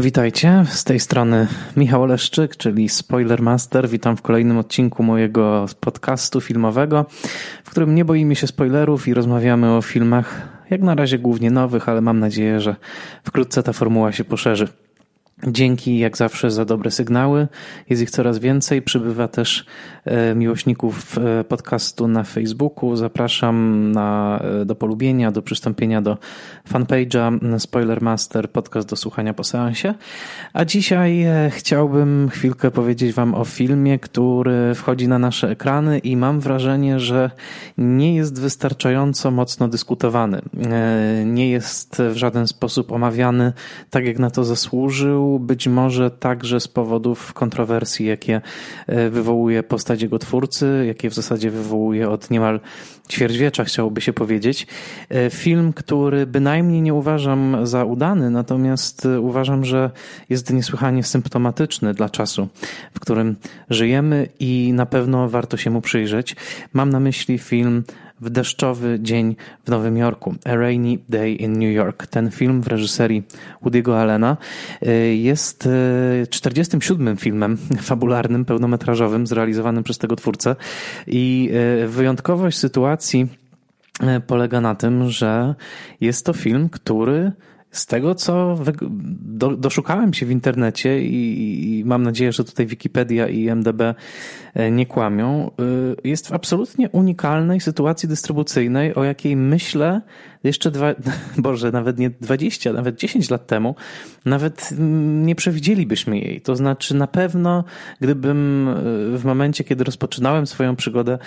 [0.00, 1.46] Witajcie, z tej strony
[1.76, 3.88] Michał Leszczyk, czyli Spoilermaster.
[3.88, 7.06] Witam w kolejnym odcinku mojego podcastu filmowego,
[7.64, 11.88] w którym nie boimy się spoilerów i rozmawiamy o filmach, jak na razie głównie nowych,
[11.88, 12.76] ale mam nadzieję, że
[13.24, 14.68] wkrótce ta formuła się poszerzy.
[15.46, 17.48] Dzięki jak zawsze za dobre sygnały.
[17.90, 18.82] Jest ich coraz więcej.
[18.82, 19.66] Przybywa też
[20.04, 22.96] e, miłośników e, podcastu na Facebooku.
[22.96, 26.18] Zapraszam na, e, do polubienia, do przystąpienia do
[26.72, 29.94] fanpage'a Spoilermaster, podcast do słuchania po seansie.
[30.52, 36.40] A dzisiaj chciałbym chwilkę powiedzieć Wam o filmie, który wchodzi na nasze ekrany i mam
[36.40, 37.30] wrażenie, że
[37.78, 40.42] nie jest wystarczająco mocno dyskutowany.
[41.26, 43.52] Nie jest w żaden sposób omawiany
[43.90, 48.40] tak, jak na to zasłużył być może także z powodów kontrowersji, jakie
[48.86, 52.60] e, wywołuje postać jego twórcy, jakie w zasadzie wywołuje od niemal
[53.10, 54.66] ćwierćwiecza, chciałoby się powiedzieć.
[55.08, 59.90] E, film, który bynajmniej nie uważam za udany, natomiast e, uważam, że
[60.28, 62.48] jest niesłychanie symptomatyczny dla czasu,
[62.94, 63.36] w którym
[63.70, 66.36] żyjemy i na pewno warto się mu przyjrzeć.
[66.72, 67.84] Mam na myśli film
[68.20, 70.34] w deszczowy dzień w Nowym Jorku.
[70.44, 72.06] A Rainy Day in New York.
[72.06, 73.22] Ten film w reżyserii
[73.62, 74.36] Woody'ego Allena
[74.82, 75.68] y, jest
[76.30, 77.08] 47.
[77.08, 77.56] Y, filmem
[77.90, 80.56] fabularnym, pełnometrażowym, zrealizowanym przez tego twórcę
[81.06, 81.50] i
[81.84, 83.28] y, wyjątkowość sytuacji
[84.26, 85.54] polega na tym, że
[86.00, 87.32] jest to film, który
[87.70, 88.58] z tego, co
[89.20, 93.82] do, doszukałem się w internecie i, mam nadzieję, że tutaj Wikipedia i MDB
[94.70, 95.50] nie kłamią,
[96.04, 100.00] jest w absolutnie unikalnej sytuacji dystrybucyjnej, o jakiej myślę
[100.44, 100.94] jeszcze dwa,
[101.38, 103.74] Boże, nawet nie 20, nawet 10 lat temu,
[104.24, 104.74] nawet
[105.22, 106.40] nie przewidzielibyśmy jej.
[106.40, 107.64] To znaczy, na pewno,
[108.00, 108.74] gdybym e,
[109.18, 111.18] w momencie, kiedy rozpoczynałem swoją przygodę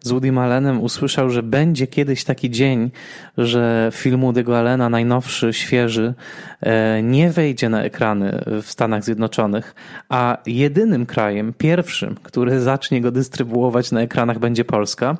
[0.00, 2.90] z Woody Allenem, usłyszał, że będzie kiedyś taki dzień,
[3.38, 6.14] że film Woody'ego Allena, najnowszy, świeży,
[6.60, 9.74] e, nie wejdzie na ekrany w Stanach Zjednoczonych,
[10.08, 15.16] a jedynym krajem, pierwszym, który zacznie go dystrybuować na ekranach będzie Polska,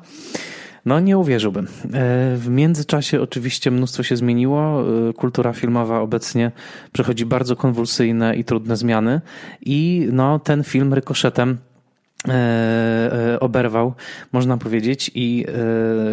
[0.85, 1.65] no nie uwierzyłbym.
[1.65, 1.69] E,
[2.35, 4.83] w międzyczasie oczywiście mnóstwo się zmieniło.
[5.09, 6.51] E, kultura filmowa obecnie
[6.91, 9.21] przechodzi bardzo konwulsyjne i trudne zmiany
[9.61, 11.57] i no ten film rykoszetem
[13.39, 13.93] oberwał,
[14.31, 15.51] można powiedzieć, i e,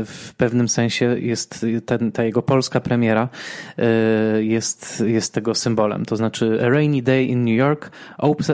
[0.04, 3.28] w pewnym sensie jest ten, ta jego polska premiera
[4.40, 6.04] jest, jest tego symbolem.
[6.04, 7.90] To znaczy, A Rainy Day in New York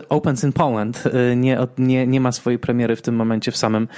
[0.09, 1.05] opens in Poland.
[1.37, 3.89] Nie, nie, nie ma swojej premiery w tym momencie w samym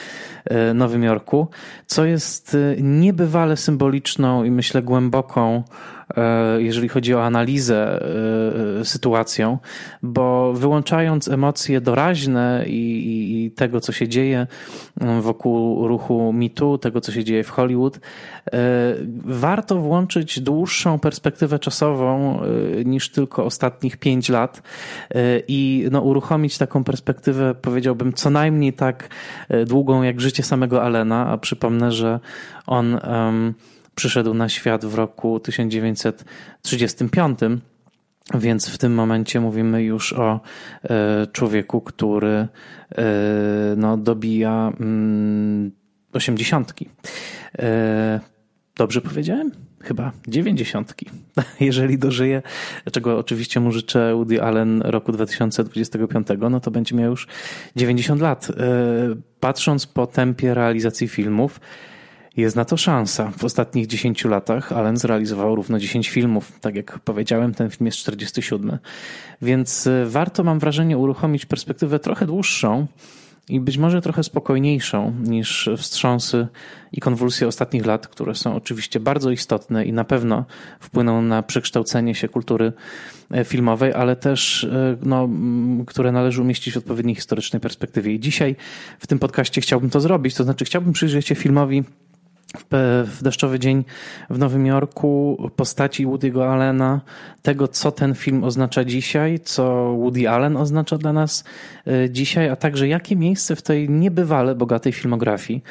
[0.75, 1.49] Nowym Jorku,
[1.87, 5.63] co jest niebywale symboliczną i myślę głęboką
[5.96, 5.96] E,
[6.59, 8.03] jeżeli chodzi o analizę
[8.81, 9.59] e, sytuacją,
[10.03, 14.47] bo wyłączając emocje doraźne i, i tego, co się dzieje
[15.01, 18.01] mm, wokół ruchu mitu, tego, co się dzieje w Hollywood, e,
[19.25, 22.41] warto włączyć dłuższą perspektywę czasową
[22.85, 24.63] niż tylko ostatnich pięć lat
[25.49, 29.09] i no, uruchomić taką perspektywę, powiedziałbym, co najmniej tak
[29.67, 32.21] długą jak życie samego Alena, a przypomnę, że
[32.67, 33.55] on um,
[33.97, 37.39] przyszedł na świat w roku 1935.
[38.35, 40.41] Więc w tym momencie mówimy już o
[40.85, 42.49] e, człowieku, który e,
[43.77, 45.71] no, dobija mm,
[46.13, 46.89] osiemdziesiątki.
[47.59, 48.21] E,
[48.77, 49.51] dobrze powiedziałem?
[49.83, 51.07] Chyba dziewięćdziesiątki.
[51.61, 52.43] Jeżeli dożyje,
[52.93, 57.27] czego oczywiście mu życzę Woody Allen roku 2025, no to będzie miał już
[57.77, 58.49] 90 lat.
[59.41, 61.61] Patrząc po tempie realizacji filmów,
[62.37, 63.33] jest na to szansa.
[63.39, 66.53] W ostatnich 10 latach Allen zrealizował równo 10 filmów.
[66.61, 68.79] Tak jak powiedziałem, ten film jest 47.
[69.43, 72.87] Więc e, warto, mam wrażenie, uruchomić perspektywę trochę dłuższą
[73.49, 76.47] i być może trochę spokojniejszą niż wstrząsy
[76.93, 80.45] i konwulsje ostatnich lat, które są oczywiście bardzo istotne i na pewno
[80.81, 82.73] wpłyną na przekształcenie się kultury
[83.31, 85.29] e, filmowej, ale też e, no,
[85.87, 88.13] które należy umieścić w odpowiedniej historycznej perspektywie.
[88.13, 88.57] I dzisiaj
[88.99, 91.85] w tym podcaście chciałbym to zrobić, to znaczy chciałbym przyjrzeć się filmowi
[93.05, 93.85] w deszczowy dzień
[94.31, 97.01] w Nowym Jorku postaci Woody'ego Allena,
[97.43, 101.45] tego co ten film oznacza dzisiaj, co Woody Allen oznacza dla nas
[101.87, 105.63] e, dzisiaj, a także jakie miejsce w tej niebywale bogatej filmografii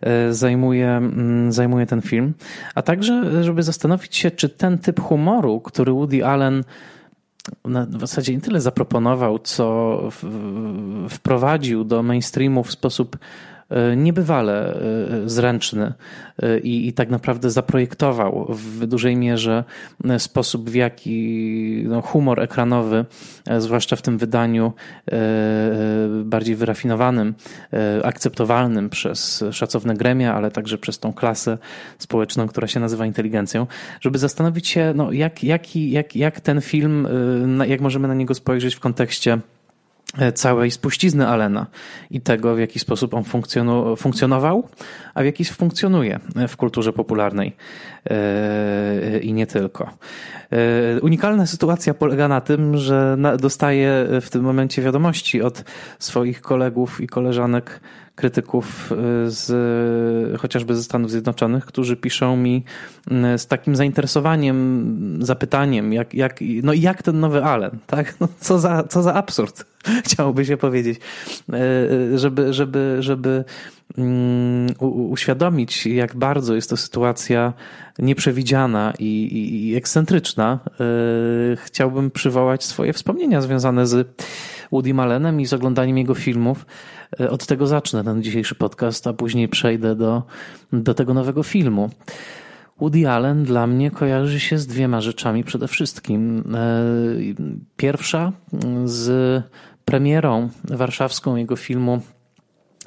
[0.00, 2.34] e, zajmuje, mm, zajmuje ten film,
[2.74, 6.64] a także żeby zastanowić się, czy ten typ humoru, który Woody Allen
[7.64, 9.98] w zasadzie nie tyle zaproponował, co
[11.08, 13.18] wprowadził do mainstreamu w sposób
[13.96, 14.78] niebywale e,
[15.26, 15.92] zręczny
[16.62, 19.64] i, i tak naprawdę zaprojektował w dużej mierze
[20.18, 23.04] sposób, w jaki no, humor ekranowy,
[23.58, 24.72] zwłaszcza w tym wydaniu
[26.24, 27.34] bardziej wyrafinowanym,
[28.04, 31.58] akceptowalnym przez szacowne gremia, ale także przez tą klasę
[31.98, 33.66] społeczną, która się nazywa inteligencją,
[34.00, 37.08] żeby zastanowić się, no, jak, jak, jak, jak ten film,
[37.66, 39.59] jak możemy na niego spojrzeć w kontekście E,
[40.34, 41.66] całej spuścizny Alena
[42.10, 43.24] i tego, w jaki sposób on
[43.96, 44.68] funkcjonował,
[45.14, 47.56] a w jaki funkcjonuje w kulturze popularnej
[48.10, 49.90] e, i nie tylko.
[50.52, 55.64] E, unikalna sytuacja polega na tym, że dostaję w tym momencie wiadomości od
[55.98, 57.80] swoich kolegów i koleżanek
[58.14, 58.96] krytyków y,
[59.30, 62.64] z, chociażby ze Stanów Zjednoczonych, którzy piszą mi
[63.34, 68.20] y, z takim zainteresowaniem, zapytaniem, jak, jak, no jak ten nowy Allen, tak?
[68.20, 69.64] No co, za, co za absurd,
[70.04, 71.00] chciałoby się powiedzieć,
[71.54, 73.44] y, żeby, żeby, żeby
[73.98, 74.74] mm,
[75.10, 77.52] uświadomić, jak bardzo jest to sytuacja
[77.98, 80.58] nieprzewidziana i, i, i ekscentryczna,
[81.56, 84.08] chciałbym przywołać swoje wspomnienia związane z
[84.72, 86.66] Woody Allenem i z oglądaniem jego filmów.
[87.20, 90.22] E, od tego zacznę ten dzisiejszy podcast, a później przejdę do,
[90.72, 91.90] do tego nowego filmu.
[92.80, 96.44] Woody Allen dla mnie kojarzy się z dwiema rzeczami przede wszystkim.
[96.54, 96.82] E,
[97.76, 98.32] pierwsza
[98.84, 99.42] z
[99.84, 102.00] premierą warszawską jego filmu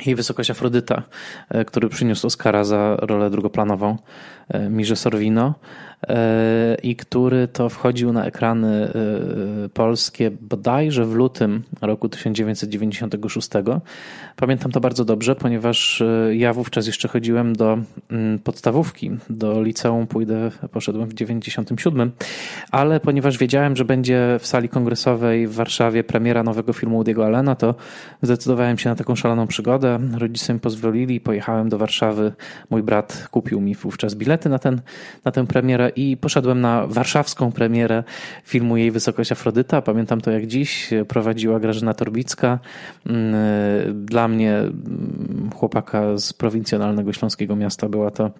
[0.05, 1.03] jej wysokość Afrodyta,
[1.49, 3.97] e, który przyniósł Oscara za rolę drugoplanową
[4.69, 5.53] Mirze Sorvino.
[6.07, 8.91] E, i który to wchodził na ekrany
[9.65, 13.49] e, polskie bodajże w lutym roku 1996.
[14.35, 17.77] Pamiętam to bardzo dobrze, ponieważ e, ja wówczas jeszcze chodziłem do
[18.11, 22.11] mm, podstawówki, do liceum pójdę, poszedłem w 97,
[22.71, 27.55] ale ponieważ wiedziałem, że będzie w sali kongresowej w Warszawie premiera nowego filmu Woody'ego Allena,
[27.55, 27.75] to
[28.21, 29.99] zdecydowałem się na taką szaloną przygodę.
[30.17, 32.33] Rodzice mi pozwolili, pojechałem do Warszawy.
[32.69, 34.81] Mój brat kupił mi wówczas bilety na, ten,
[35.25, 38.03] na tę premierę i poszedłem na warszawską premierę
[38.43, 39.81] filmu Jej Wysokość Afrodyta.
[39.81, 40.89] Pamiętam to jak dziś.
[41.07, 42.59] Prowadziła Grażyna Torbicka.
[43.05, 48.31] Mm, dla mnie, mm, chłopaka z prowincjonalnego śląskiego miasta, była to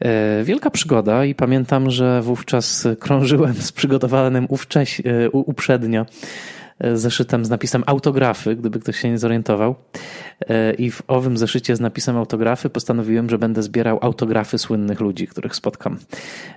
[0.00, 6.06] e, Wielka przygoda i pamiętam, że wówczas krążyłem z przygotowanym e, uprzednio
[6.94, 9.74] zeszytem z napisem autografy, gdyby ktoś się nie zorientował.
[10.48, 15.26] E, I w owym zeszycie z napisem autografy postanowiłem, że będę zbierał autografy słynnych ludzi,
[15.26, 15.98] których spotkam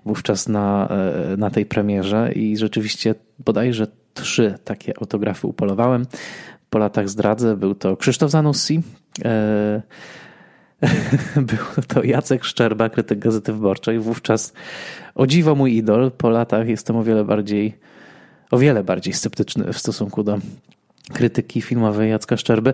[0.05, 2.31] wówczas na, e, na tej premierze.
[2.31, 6.05] I rzeczywiście bodajże trzy takie autografy upolowałem.
[6.69, 8.81] Po latach zdradzę, był to Krzysztof Zanussi,
[9.25, 9.81] e,
[11.51, 13.99] był to Jacek Szczerba, krytyk Gazety Wyborczej.
[13.99, 14.53] Wówczas
[15.15, 16.11] o dziwo mój idol.
[16.11, 17.77] Po latach jestem o wiele bardziej
[18.53, 20.37] o wiele bardziej sceptyczny w stosunku do
[21.13, 22.73] krytyki filmowej Jacka Szczerby,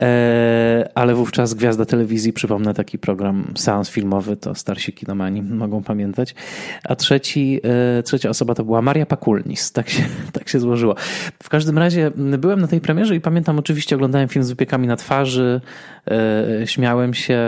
[0.00, 6.34] e, ale wówczas gwiazda telewizji, przypomnę taki program Seans Filmowy, to starsi kinomani mogą pamiętać,
[6.84, 7.60] a trzeci,
[7.98, 10.02] e, trzecia osoba to była Maria Pakulnis, tak się,
[10.32, 10.94] tak się złożyło.
[11.42, 14.96] W każdym razie byłem na tej premierze i pamiętam oczywiście oglądałem film z wypiekami na
[14.96, 15.60] twarzy,
[16.64, 17.38] śmiałem się,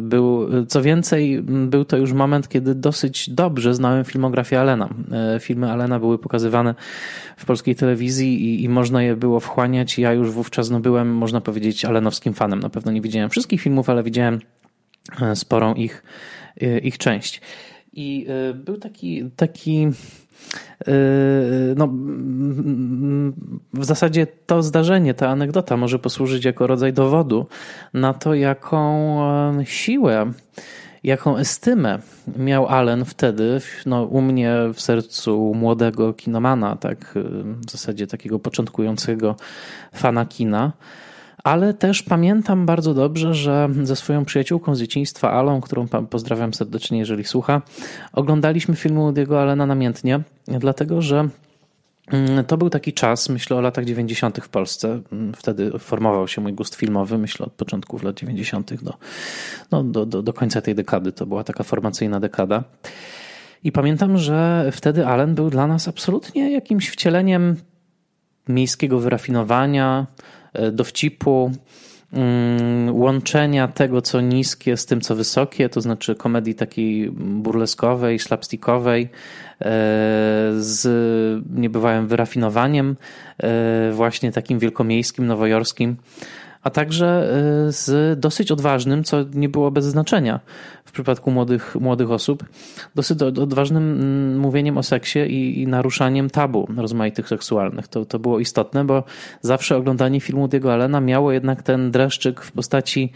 [0.00, 4.88] był, co więcej, był to już moment, kiedy dosyć dobrze znałem filmografię Alena.
[5.40, 6.74] Filmy Alena były pokazywane
[7.36, 9.98] w polskiej telewizji i, i można je było wchłaniać.
[9.98, 12.60] Ja już wówczas no, byłem, można powiedzieć, alenowskim fanem.
[12.60, 14.40] Na pewno nie widziałem wszystkich filmów, ale widziałem
[15.22, 16.02] e, sporą ich,
[16.60, 17.40] e, ich część.
[17.96, 19.88] I e, był taki, taki
[21.76, 21.88] no,
[23.74, 27.46] w zasadzie to zdarzenie, ta anegdota może posłużyć jako rodzaj dowodu
[27.94, 30.32] na to, jaką siłę
[31.04, 31.98] jaką estymę
[32.36, 37.14] miał Allen wtedy, no, u mnie w sercu młodego kinomana, tak
[37.66, 39.36] w zasadzie takiego początkującego
[39.94, 40.72] fana kina.
[41.44, 46.98] Ale też pamiętam bardzo dobrze, że ze swoją przyjaciółką z dzieciństwa, Alą, którą pozdrawiam serdecznie,
[46.98, 47.62] jeżeli słucha,
[48.12, 51.28] oglądaliśmy film Woody'ego Allena namiętnie, dlatego że
[52.12, 54.38] Mm, to był taki czas, myślę o latach 90.
[54.44, 55.00] w Polsce.
[55.12, 58.82] Mm, wtedy formował się mój gust filmowy, myślę od początków lat 90.
[58.82, 58.94] Do,
[59.70, 61.12] no, do, do, do końca tej dekady.
[61.12, 62.64] To była taka formacyjna dekada.
[63.64, 67.56] I pamiętam, że wtedy Allen był dla nas absolutnie jakimś wcieleniem
[68.48, 70.06] miejskiego wyrafinowania,
[70.72, 71.52] dowcipu,
[72.12, 79.08] mm, łączenia tego, co niskie z tym, co wysokie, to znaczy komedii takiej burleskowej, slapstickowej,
[79.60, 79.66] E,
[80.58, 80.82] z
[81.50, 82.96] niebywałym wyrafinowaniem,
[83.38, 85.96] e, właśnie takim wielkomiejskim, nowojorskim,
[86.62, 87.06] a także
[87.68, 90.40] e, z dosyć odważnym, co nie było bez znaczenia
[90.94, 92.44] przypadku młodych, młodych osób,
[92.94, 97.88] dosyć odważnym mm, mówieniem o seksie i, i naruszaniem tabu rozmaitych seksualnych.
[97.88, 99.04] To, to było istotne, bo
[99.40, 103.12] zawsze oglądanie filmu Diego Allena miało jednak ten dreszczyk w postaci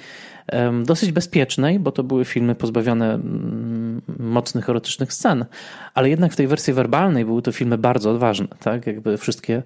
[0.85, 3.88] dosyć bezpiecznej, bo to były filmy pozbawione mm,
[4.19, 5.45] mocnych erotycznych scen,
[5.95, 8.87] ale jednak w tej wersji werbalnej były to filmy bardzo odważne, tak?
[8.87, 9.62] Jakby wszystkie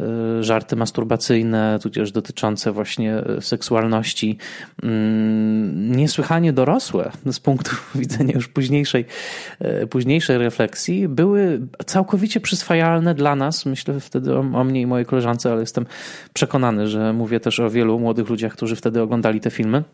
[0.00, 4.38] e, żarty masturbacyjne, tudzież dotyczące właśnie e, seksualności,
[4.82, 9.04] mm, niesłychanie dorosłe z punktu widzenia już późniejszej,
[9.60, 13.66] e, późniejszej refleksji, były całkowicie przyswajalne dla nas.
[13.66, 15.86] Myślę wtedy o, o mnie i mojej koleżance, ale jestem
[16.32, 19.84] przekonany, że mówię też o wielu młodych ludziach, którzy wtedy oglądali te filmy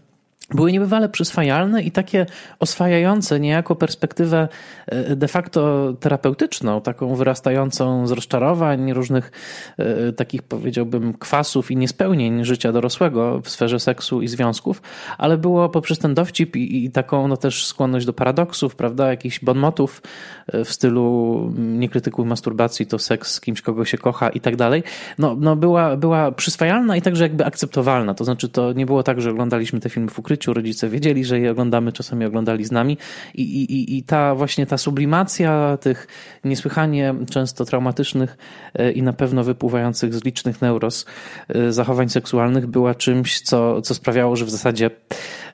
[0.55, 2.27] były niebywale przyswajalne i takie
[2.61, 4.49] oswajające niejako perspektywę
[4.87, 9.33] e, de facto terapeutyczną, taką wyrastającą z rozczarowań, różnych
[9.79, 14.83] e, takich powiedziałbym kwasów i niespełnień życia dorosłego w sferze seksu i związków,
[15.19, 19.41] ale było poprzez ten dowcip i, i taką no też skłonność do paradoksów, prawda, jakichś
[19.45, 20.03] bonmotów
[20.47, 24.41] e, w stylu mm, nie krytykuj masturbacji, to seks z kimś, kogo się kocha i
[24.41, 24.83] tak dalej,
[25.19, 29.21] no, no była, była przyswajalna i także jakby akceptowalna, to znaczy to nie było tak,
[29.21, 30.55] że oglądaliśmy te filmy w ukryciu.
[30.55, 32.99] Rodzice wiedzieli, że je oglądamy, czasami oglądali z nami
[33.35, 36.07] i, i, i ta właśnie ta sublimacja tych
[36.45, 38.37] niesłychanie często traumatycznych
[38.75, 41.07] e, i na pewno wypływających z licznych neuros
[41.49, 44.91] e, zachowań seksualnych była czymś, co, co sprawiało, że w zasadzie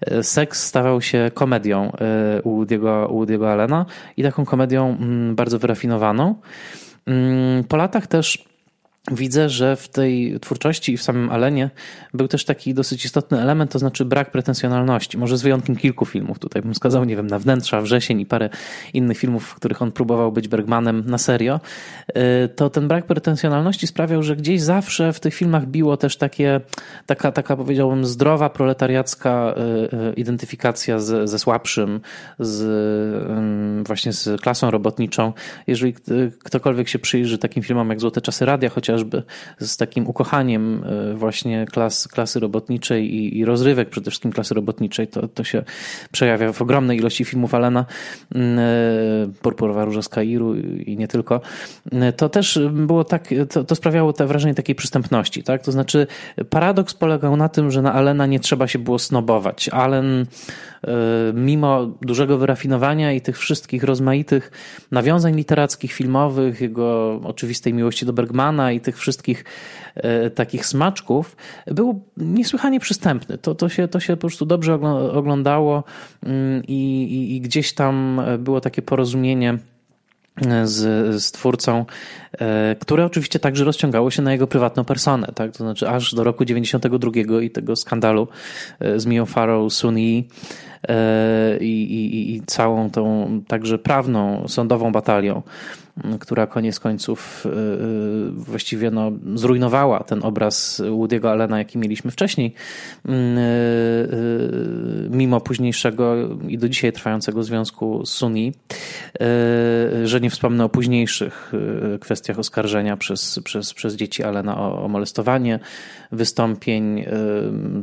[0.00, 1.92] e, seks stawał się komedią
[2.44, 6.34] u Diego, u Diego Allena i taką komedią mm, bardzo wyrafinowaną.
[7.06, 8.53] Mm, po latach też
[9.10, 11.70] widzę, że w tej twórczości i w samym Alenie
[12.14, 15.18] był też taki dosyć istotny element, to znaczy brak pretensjonalności.
[15.18, 16.38] Może z wyjątkiem kilku filmów.
[16.38, 18.48] Tutaj bym wskazał, nie wiem, na Wnętrza, Wrzesień i parę
[18.94, 21.60] innych filmów, w których on próbował być Bergmanem na serio.
[22.44, 26.60] Y, to ten brak pretensjonalności sprawiał, że gdzieś zawsze w tych filmach biło też takie,
[27.06, 32.00] taka, taka powiedziałbym, zdrowa proletariacka y, y, identyfikacja ze słabszym,
[32.38, 35.32] z, właśnie z klasą robotniczą.
[35.66, 35.94] Jeżeli
[36.44, 39.22] ktokolwiek się przyjrzy takim filmom jak Złote Czasy Radia, chociaż chociażby
[39.60, 45.08] z takim ukochaniem e, właśnie klas, klasy robotniczej i, i rozrywek przede wszystkim klasy robotniczej.
[45.08, 45.64] To, to się
[46.12, 47.84] przejawia w ogromnej ilości filmów Alena,
[48.34, 48.62] mm, e,
[49.42, 50.54] Purpurowa Róża z Kairu
[50.86, 51.40] i nie tylko.
[51.92, 55.62] E, to też było tak, to, to sprawiało to wrażenie takiej przystępności, tak?
[55.62, 56.06] To znaczy
[56.50, 59.68] paradoks polegał na tym, że na Alena nie trzeba się było snobować.
[59.68, 60.26] Allen
[61.34, 64.50] mimo dużego wyrafinowania i tych wszystkich rozmaitych
[64.90, 69.44] nawiązań literackich, filmowych, jego oczywistej miłości do Bergmana i tych wszystkich
[69.94, 71.36] e, takich smaczków,
[71.66, 73.38] był niesłychanie przystępny.
[73.38, 74.74] To, to, się, to się po prostu dobrze
[75.12, 75.84] oglądało
[76.22, 79.58] mm, i, i, i gdzieś tam było takie porozumienie
[80.46, 80.82] e, z,
[81.24, 81.84] z twórcą,
[82.32, 85.52] e, które oczywiście także rozciągało się na jego prywatną personę, tak?
[85.52, 88.28] to znaczy aż do roku 92 i tego skandalu
[88.96, 90.28] z Mio Farrow, Sun Yi,
[91.60, 95.42] i, i, i całą tą także prawną, sądową batalią
[96.20, 102.54] która koniec końców y, y, właściwie no, zrujnowała ten obraz Woody'ego Allena, jaki mieliśmy wcześniej,
[103.08, 103.10] y,
[105.10, 106.14] mimo późniejszego
[106.48, 108.52] i do dzisiaj trwającego związku z Sunni,
[110.04, 111.52] że nie wspomnę o późniejszych
[112.00, 115.58] kwestiach oskarżenia przez, przez, przez dzieci Allena o, o molestowanie,
[116.14, 117.04] wystąpień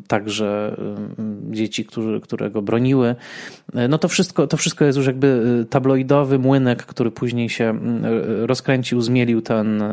[0.07, 0.75] także
[1.49, 3.15] dzieci, którzy, które go broniły.
[3.89, 7.79] No to wszystko, to wszystko jest już jakby tabloidowy młynek, który później się
[8.45, 9.83] rozkręcił, zmielił ten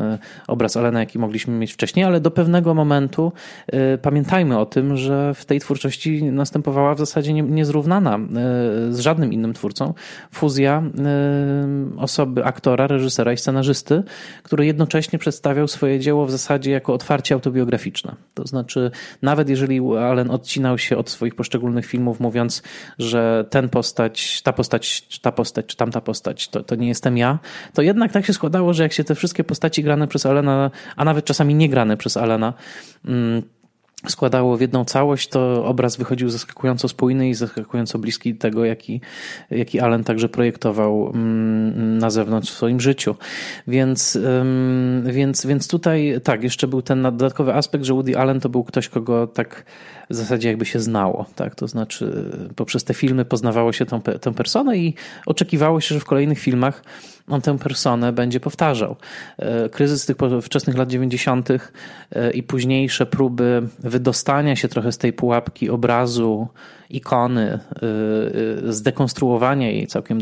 [0.47, 3.31] obraz Alena, jaki mogliśmy mieć wcześniej, ale do pewnego momentu
[4.01, 8.19] pamiętajmy o tym, że w tej twórczości następowała w zasadzie niezrównana
[8.89, 9.93] z żadnym innym twórcą
[10.31, 10.83] fuzja
[11.97, 14.03] osoby aktora, reżysera i scenarzysty,
[14.43, 18.15] który jednocześnie przedstawiał swoje dzieło w zasadzie jako otwarcie autobiograficzne.
[18.33, 22.63] To znaczy, nawet jeżeli Allen odcinał się od swoich poszczególnych filmów, mówiąc,
[22.99, 27.39] że ten postać, ta postać, ta postać, czy tamta postać, to, to nie jestem ja,
[27.73, 30.71] to jednak jednak tak się składało, że jak się te wszystkie postaci grane przez Alena,
[30.95, 32.53] a nawet czasami nie grane przez Alena,
[33.05, 33.43] mm,
[34.07, 39.01] składało w jedną całość, to obraz wychodził zaskakująco spójny i zaskakująco bliski tego, jaki,
[39.51, 43.15] jaki Allen także projektował mm, na zewnątrz w swoim życiu.
[43.67, 44.17] Więc,
[45.03, 48.89] więc, więc tutaj tak, jeszcze był ten dodatkowy aspekt, że Woody Allen to był ktoś,
[48.89, 49.65] kogo tak
[50.09, 51.55] w zasadzie jakby się znało, tak?
[51.55, 54.93] To znaczy poprzez te filmy poznawało się tę, tę personę i
[55.25, 56.83] oczekiwało się, że w kolejnych filmach
[57.29, 58.95] on tę personę będzie powtarzał.
[59.37, 61.49] E, kryzys tych wczesnych lat 90.
[61.49, 66.47] E, i późniejsze próby wydostania się trochę z tej pułapki obrazu,
[66.89, 67.59] ikony,
[68.67, 70.21] e, zdekonstruowania jej całkiem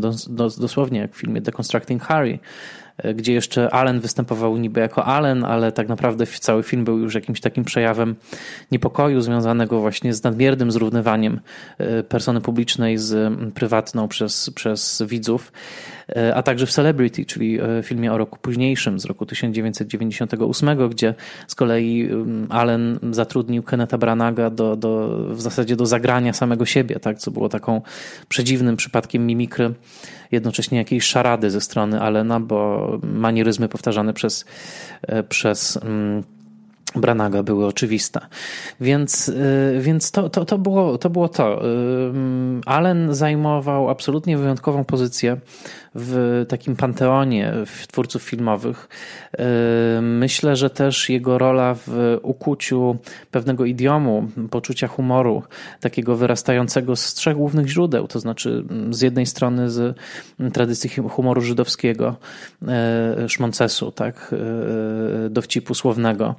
[0.58, 2.38] dosłownie, jak w filmie Deconstructing Harry,
[3.14, 7.40] gdzie jeszcze Allen występował niby jako Allen, ale tak naprawdę cały film był już jakimś
[7.40, 8.16] takim przejawem
[8.72, 11.40] niepokoju związanego właśnie z nadmiernym zrównywaniem
[12.08, 15.52] persony publicznej z prywatną przez, przez widzów.
[16.16, 21.14] E, a także w Celebrity, czyli e, filmie o roku późniejszym, z roku 1998, gdzie
[21.46, 27.00] z kolei mm, Allen zatrudnił Kenneta Branaga do, do, w zasadzie do zagrania samego siebie,
[27.00, 27.82] tak, co było taką
[28.28, 29.74] przedziwnym przypadkiem mimikry,
[30.32, 34.44] jednocześnie jakiejś szarady ze strony Allena, bo manieryzmy powtarzane przez,
[35.02, 36.22] e, przez mm,
[36.96, 38.20] Branaga były oczywiste.
[38.80, 39.32] Więc,
[39.80, 41.62] więc to, to, to, było, to było to.
[42.66, 45.36] Allen zajmował absolutnie wyjątkową pozycję
[45.94, 47.52] w takim panteonie
[47.88, 48.88] twórców filmowych.
[49.38, 49.44] Yy,
[50.02, 52.96] myślę, że też jego rola w ukuciu
[53.30, 55.42] pewnego idiomu, poczucia humoru,
[55.80, 59.96] takiego wyrastającego z trzech głównych źródeł, to znaczy mm, z jednej strony z
[60.40, 62.16] mm, tradycji humoru żydowskiego,
[63.28, 64.34] szmoncesu, tak,
[65.30, 66.34] dowcipu słownego,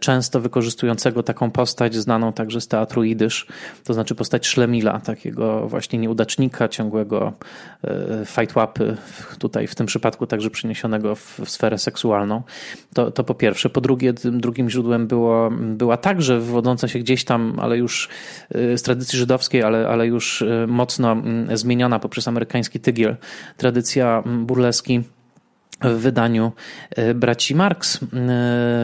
[0.00, 3.46] często wykorzystującego taką postać znaną także z teatru Idysz,
[3.84, 7.32] to znaczy postać Szlemila, takiego właśnie nieudacznika, ciągłego
[8.26, 8.96] fight łapy,
[9.38, 12.42] tutaj w tym przypadku także przeniesionego w, w sferę seksualną.
[12.94, 13.70] To, to po pierwsze.
[13.70, 18.08] Po drugie, drugim źródłem było, była także wywodząca się gdzieś tam, ale już
[18.56, 23.16] y, z tradycji żydowskiej, ale, ale już mocno mm, zmieniona poprzez amerykański tygiel,
[23.56, 25.02] tradycja mm, burleski
[25.80, 26.52] w wydaniu
[26.98, 28.00] y, braci Marx,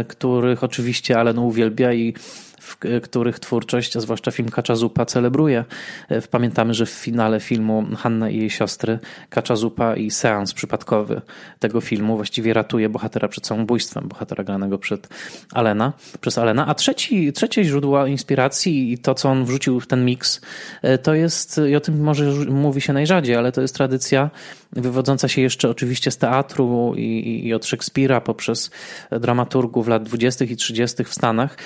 [0.09, 2.15] których oczywiście Allen uwielbia i
[2.61, 5.65] w których twórczość, a zwłaszcza film Kacza Zupa celebruje.
[6.09, 8.99] E, pamiętamy, że w finale filmu Hanna i jej siostry
[9.31, 11.21] Kacza Zupa i seans przypadkowy
[11.59, 15.09] tego filmu właściwie ratuje bohatera przed samobójstwem, bohatera granego przed
[15.53, 16.67] Alena, przez Alena.
[16.67, 20.41] A trzeci, trzecie źródło inspiracji i to, co on wrzucił w ten miks,
[20.83, 24.31] e, to jest, i o tym może mówi się najrzadziej, ale to jest tradycja
[24.73, 28.71] wywodząca się jeszcze oczywiście z teatru i, i od Szekspira poprzez
[29.11, 30.45] dramaturgów lat 20.
[30.45, 31.05] i 30.
[31.05, 31.57] w Stanach.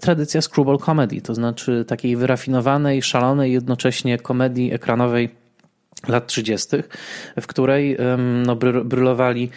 [0.00, 5.34] Tradycja screwball comedy, to znaczy takiej wyrafinowanej, szalonej jednocześnie komedii ekranowej
[6.08, 6.76] lat 30.,
[7.40, 7.96] w której
[8.46, 9.50] no, brylowali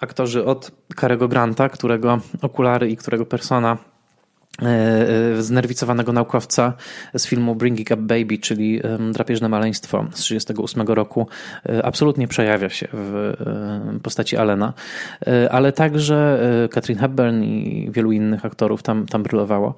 [0.00, 3.78] aktorzy od Karego Granta, którego okulary i którego persona
[4.62, 4.66] E,
[5.38, 6.72] e, znerwicowanego naukowca
[7.14, 8.80] z filmu Bringing Up Baby, czyli
[9.12, 11.28] drapieżne maleństwo z 1938 roku,
[11.68, 13.34] e, absolutnie przejawia się w
[14.02, 14.72] postaci Alena,
[15.50, 19.74] ale także Catherine Hepburn i wielu innych aktorów tam, tam brylowało.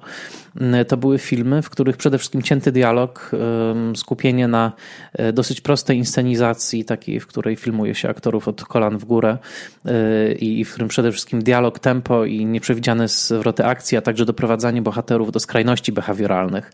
[0.87, 3.31] To były filmy, w których przede wszystkim cięty dialog,
[3.95, 4.71] skupienie na
[5.33, 9.37] dosyć prostej inscenizacji, takiej, w której filmuje się aktorów od kolan w górę
[10.39, 15.31] i w którym przede wszystkim dialog, tempo i nieprzewidziane zwroty akcji, a także doprowadzanie bohaterów
[15.31, 16.71] do skrajności behawioralnych,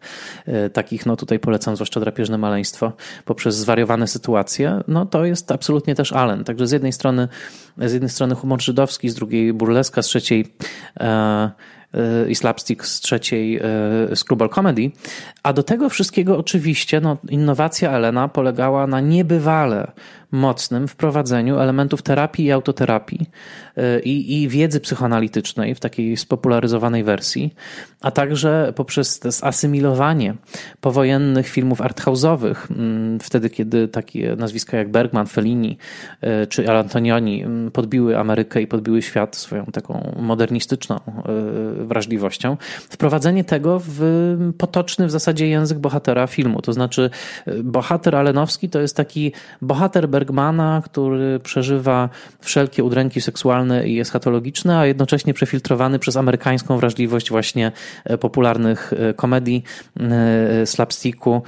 [0.74, 2.94] takich, no tutaj polecam zwłaszcza drapieżne maleństwo,
[3.26, 6.44] poprzez zwariowane sytuacje, no to jest absolutnie też Allen.
[6.44, 7.28] Także z jednej strony,
[7.78, 10.46] z jednej strony humor żydowski, z drugiej burleska, z trzeciej
[11.00, 11.52] e
[12.30, 13.60] i slapstick z trzeciej
[14.16, 14.92] screwball comedy,
[15.44, 19.92] a do tego wszystkiego oczywiście no, innowacja Elena polegała na niebywale
[20.32, 23.30] mocnym wprowadzeniu elementów terapii i autoterapii
[23.78, 27.54] y, i, i wiedzy psychoanalitycznej w takiej spopularyzowanej wersji,
[28.02, 30.36] a także poprzez zasymilowanie
[30.82, 35.78] powojennych filmów arthouse'owych, mm, wtedy kiedy takie nazwiska jak Bergman, Fellini
[36.44, 40.96] y, czy Antonioni mm, podbiły Amerykę i podbiły świat swoją taką modernistyczną
[41.82, 42.58] y, wrażliwością,
[42.90, 44.02] wprowadzenie tego w
[44.58, 46.62] potoczny w zasadzie język bohatera filmu.
[46.62, 47.10] To znaczy
[47.64, 54.86] bohater Alenowski to jest taki bohater Bergmana, który przeżywa wszelkie udręki seksualne i eschatologiczne, a
[54.86, 57.72] jednocześnie przefiltrowany przez amerykańską wrażliwość właśnie
[58.04, 59.64] e, popularnych e, komedii,
[60.00, 61.42] e, slapsticku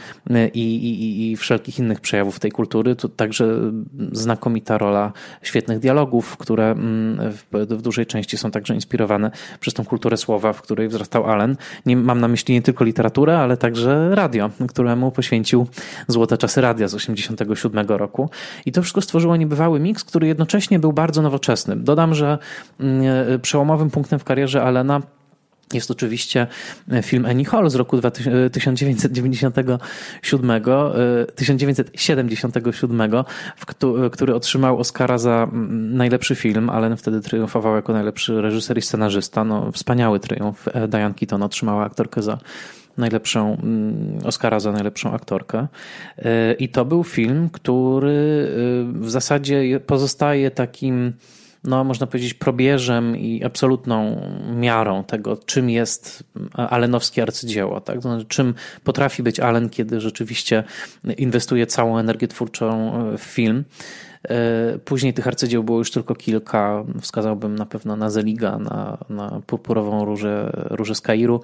[0.54, 2.96] i, i, i wszelkich innych przejawów tej kultury.
[2.96, 3.72] Tu także
[4.12, 9.86] znakomita rola świetnych dialogów, które mm, w, w dużej części są także inspirowane przez tą
[9.86, 11.56] kulturę słowa, w której wzrastał Allen.
[11.86, 15.68] Nie, mam na myśli nie tylko literaturę, ale także radio, któremu poświęcił
[16.08, 18.30] Złote Czasy Radia z 1987 roku.
[18.66, 21.76] I to wszystko stworzyło niebywały miks, który jednocześnie był bardzo nowoczesny.
[21.76, 22.38] Dodam, że
[22.80, 25.02] mm, e, przełomowym punktem w karierze Alena
[25.74, 26.48] jest oczywiście
[27.02, 28.02] film Annie Hall z roku
[28.52, 30.62] 1997,
[31.36, 33.24] 1977, e,
[34.12, 35.48] który otrzymał Oscara za
[35.92, 39.44] najlepszy film, ale wtedy triumfował jako najlepszy reżyser i scenarzysta.
[39.44, 40.68] No, wspaniały triumf.
[40.68, 42.38] E, Diane Keaton otrzymała aktorkę za
[42.98, 45.68] najlepszą mm, Oscara za najlepszą aktorkę.
[46.18, 48.48] E, I to był film, który
[49.00, 51.14] e, w zasadzie pozostaje takim
[51.64, 54.22] no, można powiedzieć, probierzem i absolutną
[54.56, 57.82] miarą tego, czym jest alenowskie arcydzieło.
[57.82, 58.02] Tak?
[58.02, 58.54] Znaczy, czym
[58.84, 60.64] potrafi być Allen, kiedy rzeczywiście
[61.18, 63.64] inwestuje całą energię twórczą w film.
[64.86, 66.84] Później tych arcydzieł było już tylko kilka.
[67.02, 71.42] Wskazałbym na pewno na Zeliga, na, na Purpurową Różę, Różę z Kairu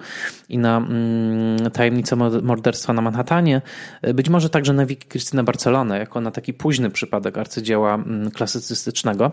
[0.48, 3.62] i na mm, Tajemnicę Morderstwa na Manhattanie.
[4.14, 9.32] Być może także na Wiki Krystyna Barcelona, jako na taki późny przypadek arcydzieła mm, klasycystycznego.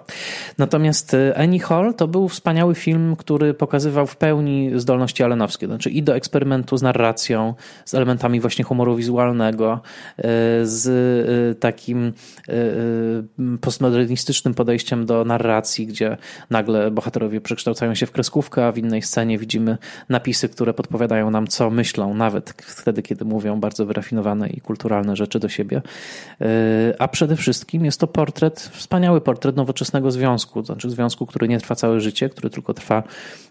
[0.57, 5.67] Natomiast Annie Hall to był wspaniały film, który pokazywał w pełni zdolności alenowskie.
[5.67, 7.53] Znaczy i do eksperymentu z narracją,
[7.85, 9.81] z elementami właśnie humoru wizualnego,
[10.17, 10.21] e,
[10.63, 12.53] z e, takim e,
[13.61, 16.17] postmodernistycznym podejściem do narracji, gdzie
[16.49, 19.77] nagle bohaterowie przekształcają się w kreskówkę, a w innej scenie widzimy
[20.09, 25.39] napisy, które podpowiadają nam, co myślą, nawet wtedy, kiedy mówią bardzo wyrafinowane i kulturalne rzeczy
[25.39, 25.81] do siebie.
[26.99, 31.59] A przede wszystkim jest to portret, wspaniały portret nowoczesnego związku, to znaczy związku, który nie
[31.59, 33.03] trwa całe życie, który tylko trwa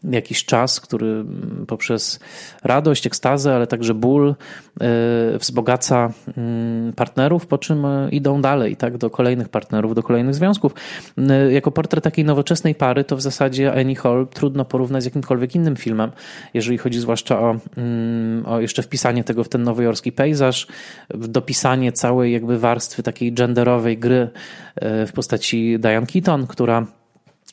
[0.05, 2.21] jakiś czas, który mm, poprzez
[2.65, 4.35] radość, ekstazę, ale także ból
[4.81, 10.35] e, wzbogaca mm, partnerów, po czym e, idą dalej, tak, do kolejnych partnerów, do kolejnych
[10.35, 10.75] związków.
[11.19, 15.55] E, jako portret takiej nowoczesnej pary to w zasadzie Annie Hall trudno porównać z jakimkolwiek
[15.55, 16.11] innym filmem,
[16.55, 20.67] jeżeli chodzi zwłaszcza o, mm, o jeszcze wpisanie tego w ten nowojorski pejzaż,
[21.15, 24.29] dopisanie całej jakby warstwy takiej genderowej gry
[24.83, 26.87] w postaci Diane Keaton, która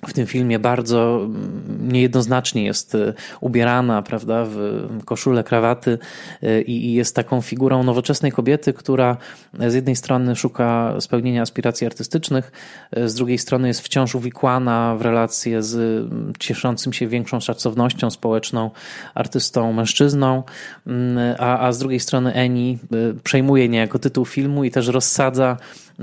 [0.08, 5.98] w tym filmie bardzo mm, niejednoznacznie jest y, ubierana, prawda, w koszulę, krawaty
[6.44, 9.18] y, i jest taką figurą nowoczesnej kobiety, która
[9.68, 12.52] z jednej strony szuka spełnienia aspiracji artystycznych,
[12.98, 18.10] y, z drugiej strony jest wciąż uwikłana w relacje z mm, cieszącym się większą szacownością
[18.10, 18.72] społeczną
[19.14, 20.44] artystą mężczyzną,
[20.88, 22.78] mm, a, a z drugiej strony Eni
[23.24, 25.58] przejmuje niejako tytuł filmu i też rozsadza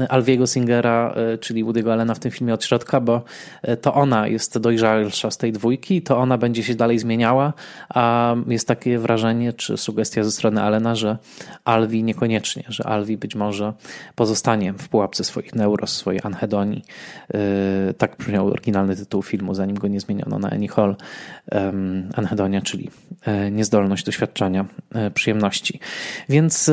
[0.08, 3.22] Alwiego Singera, e, czyli Woody'ego Allena w tym filmie od środka, bo
[3.62, 7.52] e, to ona jest dojrzalsza z tej dwójki, to ona będzie się dalej zmieniała,
[7.88, 11.18] a jest takie wrażenie, czy sugestia ze strony Allena, że
[11.64, 13.72] Alwi niekoniecznie, że Alwi być może
[14.14, 16.84] pozostanie w pułapce swoich neuros, swojej anhedonii.
[17.34, 20.96] E, tak brzmiał oryginalny tytuł filmu, zanim go nie zmieniono na Annie Hall.
[22.14, 22.90] Anhedonia, czyli
[23.50, 24.64] niezdolność doświadczania
[25.14, 25.80] przyjemności.
[26.28, 26.70] Więc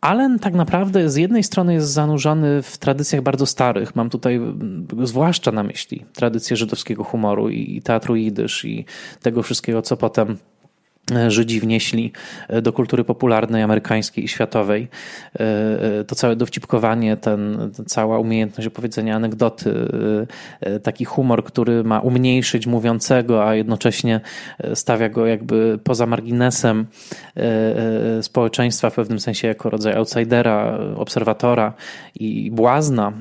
[0.00, 3.96] Allen tak naprawdę z jednej strony jest zanurzony w tradycjach bardzo starych.
[3.96, 4.40] Mam tutaj
[5.02, 8.84] zwłaszcza na myśli tradycję żydowskiego humoru i teatru jidysz i
[9.22, 10.36] tego wszystkiego, co potem
[11.28, 12.12] Żydzi wnieśli
[12.48, 14.88] e, do kultury popularnej, amerykańskiej i światowej.
[15.38, 19.74] E, to całe dowcipkowanie, ten, cała umiejętność opowiedzenia anegdoty,
[20.82, 24.20] taki humor, który ma umniejszyć mówiącego, a jednocześnie
[24.74, 26.86] stawia go jakby poza marginesem
[28.22, 31.72] społeczeństwa, w pewnym sensie jako rodzaj outsidera, obserwatora
[32.14, 33.12] i błazna,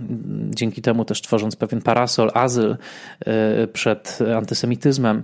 [0.50, 2.78] dzięki temu też tworząc pewien parasol, azyl
[3.74, 5.24] przed antysemityzmem,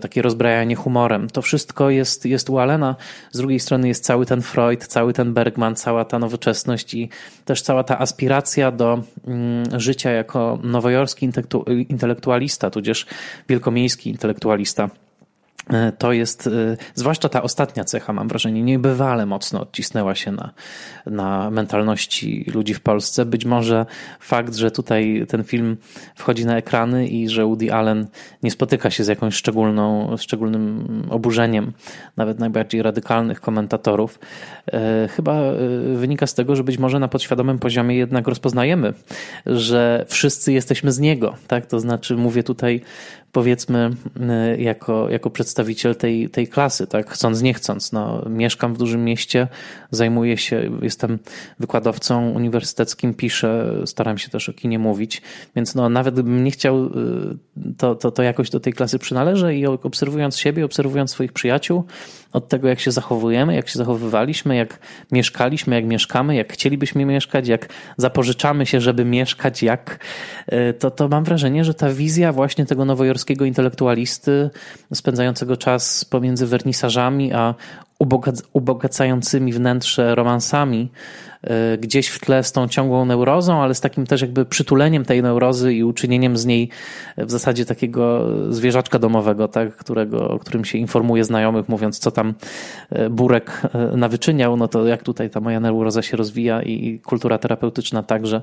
[0.00, 1.30] takie rozbrajanie humorem.
[1.30, 2.96] To wszystko wszystko jest, jest u Allena.
[3.32, 7.08] Z drugiej strony jest cały ten Freud, cały ten Bergman, cała ta nowoczesność i
[7.44, 11.30] też cała ta aspiracja do mm, życia jako nowojorski
[11.88, 13.06] intelektualista, tudzież
[13.48, 14.90] wielkomiejski intelektualista.
[15.70, 16.50] E, to jest, e,
[16.94, 20.50] zwłaszcza ta ostatnia cecha, mam wrażenie, niebywale mocno odcisnęła się na,
[21.06, 23.24] na mentalności ludzi w Polsce.
[23.24, 23.86] Być może
[24.20, 25.76] fakt, że tutaj ten film
[26.14, 28.06] wchodzi na ekrany i że Woody Allen
[28.42, 31.72] nie spotyka się z jakąś szczególną, szczególnym oburzeniem,
[32.16, 34.18] nawet najbardziej radykalnych komentatorów,
[34.72, 35.40] e, chyba
[35.94, 38.92] wynika z tego, że być może na podświadomym poziomie jednak rozpoznajemy,
[39.46, 41.34] że wszyscy jesteśmy z niego.
[41.48, 41.66] Tak?
[41.66, 42.82] To znaczy, mówię tutaj
[43.32, 43.90] powiedzmy
[44.56, 47.92] y, jako, jako przedstawiciel tej, tej klasy, tak, chcąc nie chcąc.
[47.92, 49.48] No, mieszkam w dużym mieście,
[49.90, 51.18] zajmuję się, jestem
[51.58, 55.22] wykładowcą uniwersyteckim, piszę, staram się też o kinie mówić,
[55.56, 56.90] więc no, nawet gdybym nie chciał, y,
[57.78, 61.84] to, to, to jakoś do tej klasy przynależę i obserwując siebie, obserwując swoich przyjaciół,
[62.32, 64.78] od tego, jak się zachowujemy, jak się zachowywaliśmy, jak
[65.12, 69.98] mieszkaliśmy, jak mieszkamy, jak chcielibyśmy mieszkać, jak zapożyczamy się, żeby mieszkać, jak,
[70.52, 74.50] y, to, to mam wrażenie, że ta wizja właśnie tego nowojorskiego intelektualisty
[74.94, 77.54] spędzającego czas pomiędzy wernisażami a
[78.52, 80.90] ubogacającymi wnętrze romansami,
[81.78, 85.74] gdzieś w tle z tą ciągłą neurozą, ale z takim też jakby przytuleniem tej neurozy
[85.74, 86.68] i uczynieniem z niej
[87.16, 92.34] w zasadzie takiego zwierzaczka domowego, tak, którego, którym się informuje znajomych, mówiąc, co tam
[92.90, 97.38] e, Burek e, nawyczyniał, no to jak tutaj ta moja neuroza się rozwija i kultura
[97.38, 98.42] terapeutyczna także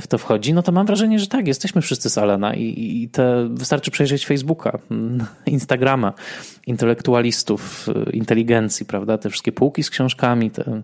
[0.00, 3.08] w to wchodzi, no to mam wrażenie, że tak, jesteśmy wszyscy z Alena i, i
[3.08, 4.78] te, wystarczy przejrzeć Facebooka,
[5.46, 6.12] Instagrama,
[6.66, 10.82] intelektualistów, inteligencji, prawda, te wszystkie półki z książkami, te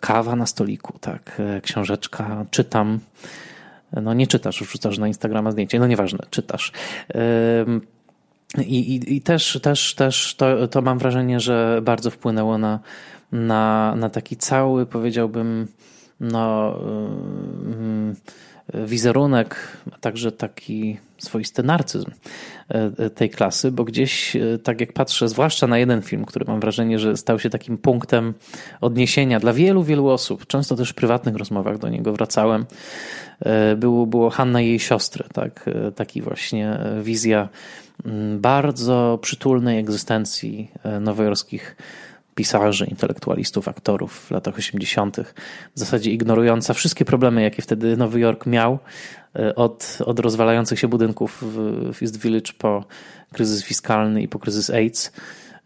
[0.00, 3.00] kawa na stoliku, tak, e, książeczka, czytam.
[4.02, 6.72] No nie czytasz, wrzucasz na Instagrama zdjęcie, no nieważne, czytasz.
[8.58, 12.80] I, i, i też, też, też to, to mam wrażenie, że bardzo wpłynęło na,
[13.32, 15.68] na, na taki cały, powiedziałbym,
[16.20, 16.78] no,
[18.74, 19.56] wizerunek,
[19.92, 22.10] a także taki swoisty narcyzm
[22.68, 26.60] e, tej klasy, bo gdzieś, e, tak jak patrzę, zwłaszcza na jeden film, który mam
[26.60, 28.34] wrażenie, że stał się takim punktem
[28.80, 32.66] odniesienia dla wielu, wielu osób, często też w prywatnych rozmowach do niego wracałem,
[33.40, 35.70] e, było, było Hanna i jej siostry, tak?
[35.96, 37.48] taki właśnie wizja
[38.04, 40.70] mm, bardzo przytulnej egzystencji
[41.00, 41.76] nowojorskich
[42.42, 45.16] pisarzy, intelektualistów, aktorów w latach 80.,
[45.74, 48.78] w zasadzie ignorująca wszystkie problemy, jakie wtedy Nowy Jork miał,
[49.36, 51.44] e, od, od rozwalających się budynków
[51.92, 52.84] w East Village po
[53.32, 55.12] kryzys fiskalny i po kryzys AIDS.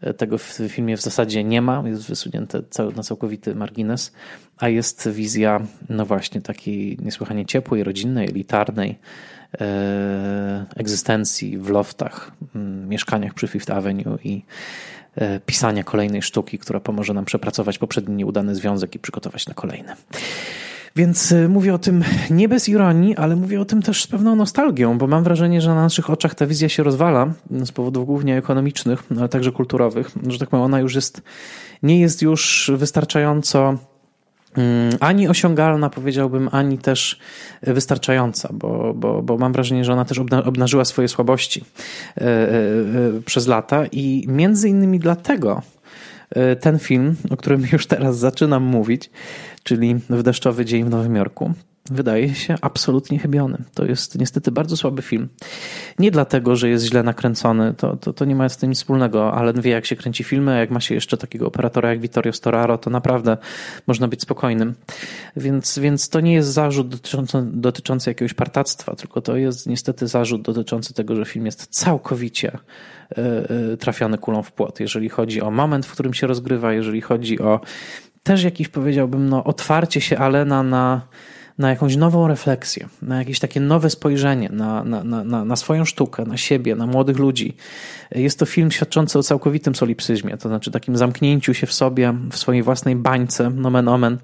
[0.01, 2.61] E, tego w filmie w zasadzie nie ma, jest wysunięte
[2.95, 4.11] na całkowity margines,
[4.57, 8.99] a jest wizja, no właśnie, takiej niesłychanie ciepłej, rodzinnej, elitarnej
[9.61, 12.31] e, egzystencji w loftach,
[12.87, 14.45] mieszkaniach przy Fifth Avenue i
[15.45, 19.93] pisania kolejnej sztuki, która pomoże nam przepracować poprzedni nieudany związek i przygotować na kolejny.
[20.97, 24.35] Więc e, mówię o tym nie bez ironii, ale mówię o tym też z pewną
[24.35, 27.33] nostalgią, bo mam wrażenie, że na naszych oczach ta wizja się rozwala
[27.65, 30.11] z powodów głównie ekonomicznych, ale także kulturowych.
[30.27, 31.21] Że tak powiem, ona już jest,
[31.83, 33.77] nie jest już wystarczająco
[34.99, 37.19] ani osiągalna, powiedziałbym, ani też
[37.61, 41.63] wystarczająca, bo, bo, bo mam wrażenie, że ona też obnażyła swoje słabości
[42.17, 42.51] e, e, e,
[43.25, 45.61] przez lata i między innymi dlatego
[46.61, 49.09] ten film, o którym już teraz zaczynam mówić,
[49.63, 51.53] czyli W deszczowy dzień w Nowym Jorku,
[51.93, 53.57] wydaje się absolutnie chybiony.
[53.73, 55.29] To jest niestety bardzo słaby film.
[55.99, 59.33] Nie dlatego, że jest źle nakręcony, to, to, to nie ma z tym nic wspólnego,
[59.33, 62.77] ale wie jak się kręci filmy, jak ma się jeszcze takiego operatora jak Vittorio Storaro,
[62.77, 63.37] to naprawdę
[63.87, 64.73] można być spokojnym.
[65.37, 70.41] Więc, więc to nie jest zarzut dotyczący, dotyczący jakiegoś partactwa, tylko to jest niestety zarzut
[70.41, 73.17] dotyczący tego, że film jest całkowicie e,
[73.73, 77.39] e, trafiony kulą w płot, jeżeli chodzi o moment, w którym się rozgrywa, jeżeli chodzi
[77.39, 77.59] o
[78.27, 81.01] też jakiś powiedziałbym, no, otwarcie się Alena na
[81.57, 86.25] na jakąś nową refleksję, na jakieś takie nowe spojrzenie na, na, na, na swoją sztukę,
[86.25, 87.55] na siebie, na młodych ludzi.
[88.11, 92.37] Jest to film świadczący o całkowitym solipsyzmie, to znaczy takim zamknięciu się w sobie, w
[92.37, 94.17] swojej własnej bańce, nomen omen.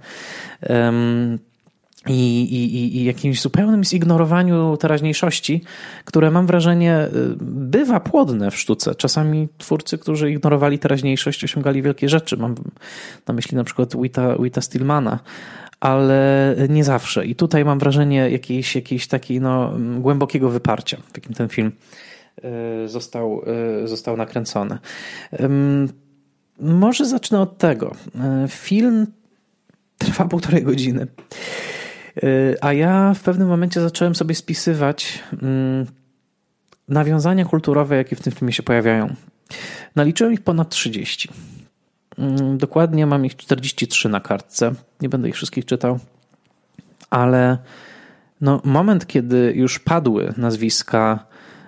[0.69, 1.39] Um,
[2.09, 5.61] i, i, i jakimś zupełnym zignorowaniu teraźniejszości,
[6.05, 7.09] które mam wrażenie y,
[7.41, 8.95] bywa płodne w sztuce.
[8.95, 12.37] Czasami twórcy, którzy ignorowali teraźniejszość, osiągali wielkie rzeczy.
[12.37, 12.55] Mam
[13.27, 13.93] na myśli na przykład
[14.39, 15.19] Wita, Stillmana,
[15.83, 17.25] ale nie zawsze.
[17.25, 21.71] I tutaj mam wrażenie jakiejś, jakiejś takiej no, głębokiego wyparcia, w jakim ten film
[22.85, 23.41] y, został,
[23.83, 24.77] y, został nakręcony.
[26.59, 27.95] Może zacznę od tego.
[28.47, 29.07] Film
[29.97, 31.07] trwa półtorej godziny.
[32.61, 35.85] A ja w pewnym momencie zacząłem sobie spisywać mm,
[36.87, 39.15] nawiązania kulturowe, jakie w tym filmie się pojawiają.
[39.95, 41.29] Naliczyłem ich ponad 30.
[42.17, 44.73] Mm, dokładnie mam ich 43 na kartce.
[45.01, 45.99] Nie będę ich wszystkich czytał,
[47.09, 47.57] ale
[48.41, 51.25] no, moment, kiedy już padły nazwiska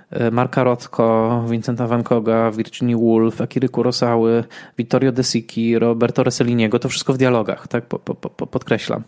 [0.09, 4.43] e, Marka Rothko, Vincenta Van Gogha, Virginia Woolf, Akiry Kurosawy,
[4.77, 9.03] Vittorio De Sica, Roberto Rosselliniego, to wszystko w dialogach, tak po, po, po, podkreślam.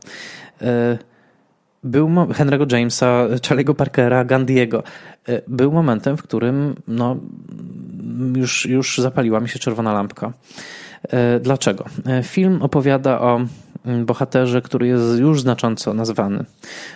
[0.61, 0.97] E,
[1.83, 4.83] był Henry'ego Jamesa, Charlie'ego Parkera, Gandiego.
[5.29, 7.17] E, był momentem, w którym no,
[8.35, 10.33] już, już zapaliła mi się czerwona lampka.
[11.03, 11.85] E, dlaczego?
[12.05, 13.41] E, film opowiada o
[13.85, 16.45] mm, bohaterze, który jest już znacząco nazwany.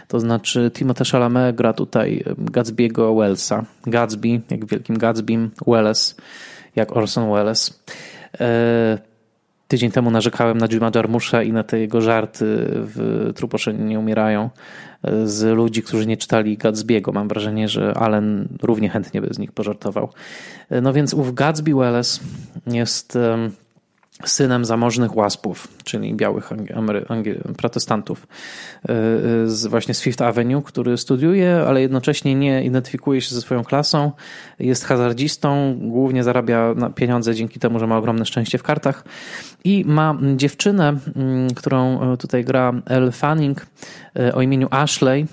[0.08, 3.66] To znaczy Timothée Chalamet gra tutaj Gatsby'ego Wellsa.
[3.86, 6.16] Gatsby, jak Wielkim Gatsbym, Welles,
[6.76, 7.84] jak Orson Welles.
[9.68, 14.50] Tydzień temu narzekałem na Jima Jarmusza i na te jego żarty w Truposze nie umierają
[15.26, 17.14] z ludzi, którzy nie czytali Gatsby'ego.
[17.14, 20.10] Mam wrażenie, że Allen równie chętnie by z nich pożartował.
[20.82, 22.20] No więc ów Gatsby Welles
[22.68, 23.18] jest
[24.30, 26.50] synem zamożnych łaspów, czyli białych
[27.58, 33.36] protestantów e, e, z właśnie z Fifth Avenue, który studiuje, ale jednocześnie nie identyfikuje się
[33.36, 34.12] ze swoją klasą,
[34.60, 39.04] jest hazardzistą, głównie zarabia pieniądze dzięki temu, że ma ogromne szczęście w kartach
[39.64, 40.98] i ma dziewczynę,
[41.56, 43.66] którą e, tutaj gra Elle Fanning
[44.34, 45.28] o imieniu Ashley,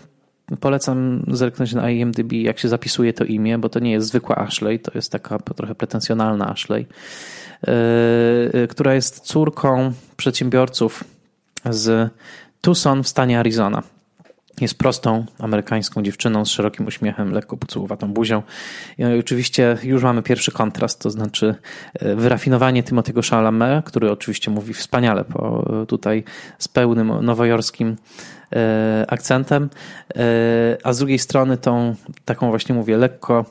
[0.61, 4.79] Polecam zerknąć na IMDb, jak się zapisuje to imię, bo to nie jest zwykła Ashley,
[4.79, 6.87] to jest taka trochę pretensjonalna Ashley.
[7.67, 11.05] E, która jest córką przedsiębiorców
[11.71, 12.11] z
[12.61, 13.83] Tucson w stanie Arizona.
[14.61, 18.43] Jest prostą amerykańską dziewczyną z szerokim uśmiechem, lekko pucułowatą buzią.
[18.99, 21.55] I oczywiście już mamy pierwszy kontrast, to znaczy
[21.95, 26.25] e, wyrafinowanie Timothy'ego Chalamet, który oczywiście mówi wspaniale po, tutaj
[26.59, 27.97] z pełnym nowojorskim
[28.48, 28.48] e,
[29.09, 29.71] akcentem,
[30.85, 33.45] a z drugiej strony tą taką właśnie mówię lekko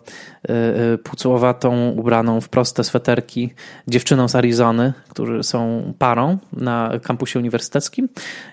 [1.04, 3.54] pucłowatą, ubraną w proste sweterki
[3.88, 8.10] dziewczyną z Arizony, którzy są parą na kampusie uniwersyteckim.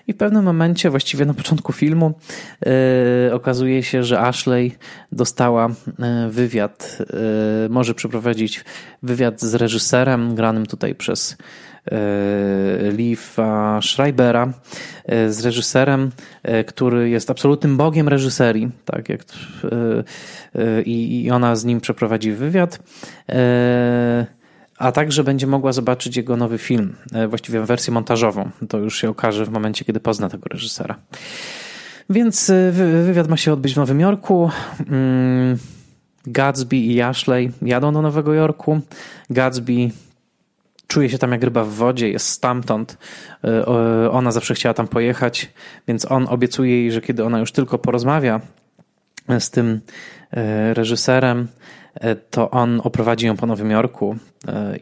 [0.07, 2.13] I w pewnym momencie, właściwie na początku filmu
[3.31, 4.71] okazuje się, że Ashley
[5.11, 5.69] dostała
[6.29, 6.97] wywiad,
[7.69, 8.65] może przeprowadzić
[9.03, 11.37] wywiad z reżyserem granym tutaj przez
[11.91, 14.53] E, Leafa Schreibera
[15.05, 16.11] e, z reżyserem,
[16.43, 19.21] e, który jest absolutnym bogiem reżyserii, tak jak
[20.85, 22.79] i ona z nim przeprowadzi wywiad
[24.77, 26.95] a także będzie mogła zobaczyć jego nowy film,
[27.27, 28.49] właściwie wersję montażową.
[28.69, 30.95] To już się okaże w momencie, kiedy pozna tego reżysera.
[32.09, 32.51] Więc
[33.05, 34.49] wywiad ma się odbyć w Nowym Jorku.
[34.89, 35.57] Mm,
[36.27, 38.79] Gatsby i Ashley jadą do Nowego Jorku.
[39.29, 39.89] Gatsby
[40.95, 42.97] czuje się tam jak ryba w wodzie, jest stamtąd.
[43.43, 45.51] E, ona zawsze chciała tam pojechać,
[45.87, 48.41] więc on obiecuje jej, że kiedy ona już tylko porozmawia
[49.39, 49.79] z tym
[50.31, 51.47] e, reżyserem,
[51.93, 54.15] e, to on oprowadzi ją po Nowym Jorku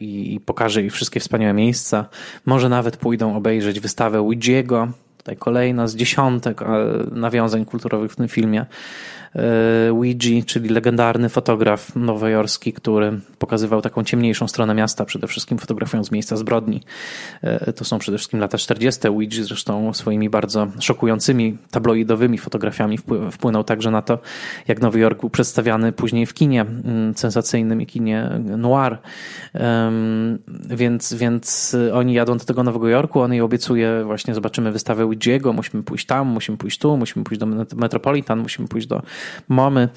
[0.00, 2.08] i pokaże jej wszystkie wspaniałe miejsca.
[2.46, 6.60] Może nawet pójdą obejrzeć wystawę Ouijiego, tutaj kolejna z dziesiątek
[7.12, 8.66] nawiązań kulturowych w tym filmie.
[9.36, 16.10] E, Ouija, czyli legendarny fotograf nowojorski, który pokazywał taką ciemniejszą stronę miasta, przede wszystkim fotografując
[16.10, 16.82] miejsca zbrodni.
[17.42, 19.08] E, to są przede wszystkim lata 40.
[19.08, 22.98] Ouija zresztą swoimi bardzo szokującymi, tabloidowymi fotografiami
[23.30, 24.18] wpłynął także na to,
[24.68, 28.98] jak Nowy Jork był przedstawiany później w kinie mm, sensacyjnym i kinie noir.
[30.70, 35.52] Więc, więc oni jadą do tego Nowego Jorku, on jej obiecuje, właśnie zobaczymy wystawę Ouijiego,
[35.52, 39.02] musimy pójść tam, musimy pójść tu, musimy pójść do Metropolitan, musimy pójść do
[39.48, 39.88] mamy,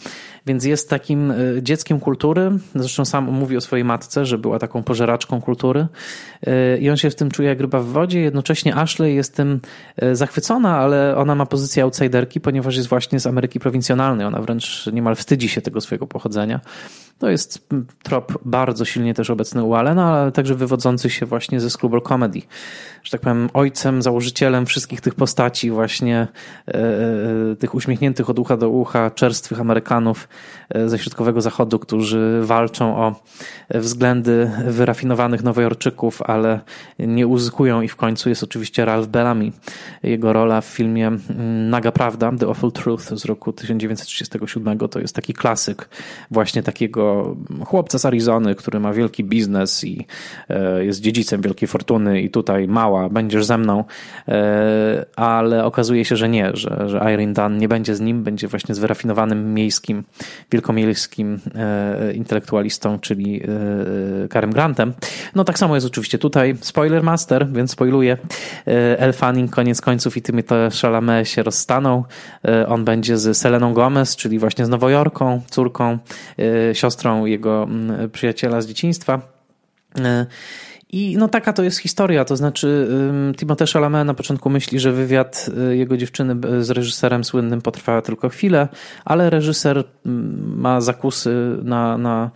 [0.47, 2.51] więc jest takim e, dzieckiem kultury.
[2.75, 5.87] Zresztą sam mówi o swojej matce, że była taką pożeraczką kultury
[6.47, 8.21] e, i on się w tym czuje jak ryba w wodzie.
[8.21, 9.59] Jednocześnie Ashley jest tym
[9.97, 14.27] e, zachwycona, ale ona ma pozycję outsiderki, ponieważ jest właśnie z Ameryki prowincjonalnej.
[14.27, 16.59] Ona wręcz niemal wstydzi się tego swojego pochodzenia.
[17.19, 17.67] To jest
[18.03, 22.41] trop bardzo silnie też obecny u Allena, ale także wywodzący się właśnie ze Screwball Comedy.
[23.03, 26.27] Że tak powiem, ojcem, założycielem wszystkich tych postaci właśnie,
[27.59, 30.27] tych uśmiechniętych od ucha do ucha, czerstwych Amerykanów
[30.69, 33.15] e, ze środkowego zachodu, którzy walczą o
[33.69, 36.59] względy wyrafinowanych nowojorczyków, ale
[36.99, 39.51] nie uzyskują i w końcu jest oczywiście Ralph Bellamy.
[40.03, 41.11] Jego rola w filmie
[41.69, 45.89] Naga Prawda, The Awful Truth z roku 1937 to jest taki klasyk
[46.31, 50.05] właśnie takiego chłopca z Arizony, który ma wielki biznes i
[50.49, 53.83] e, jest dziedzicem wielkiej fortuny i tutaj mała, będziesz ze mną,
[54.27, 58.47] e, ale okazuje się, że nie, że, że Irene Dunn nie będzie z nim, będzie
[58.47, 59.06] właśnie z wyrafinowanym
[59.53, 60.03] miejskim,
[60.51, 63.41] wielkomiejskim e, intelektualistą, czyli
[64.29, 64.93] Karem Grantem.
[65.35, 66.55] No tak samo jest oczywiście tutaj.
[66.61, 68.17] Spoiler master, więc spoiluję.
[68.97, 72.03] El Fanning koniec końców i Timothée Chalamet się rozstaną.
[72.67, 75.97] On będzie z Seleną Gomez, czyli właśnie z Nowojorką, córką,
[76.73, 79.21] siostrą siostrą jego mm, przyjaciela z dzieciństwa.
[80.89, 82.87] I no taka to jest historia, to znaczy
[83.37, 88.29] Timothée Chalamet na początku myśli, że wywiad e, jego dziewczyny z reżyserem słynnym potrwa tylko
[88.29, 88.67] chwilę,
[89.05, 89.83] ale reżyser
[90.55, 92.31] ma zakusy na, na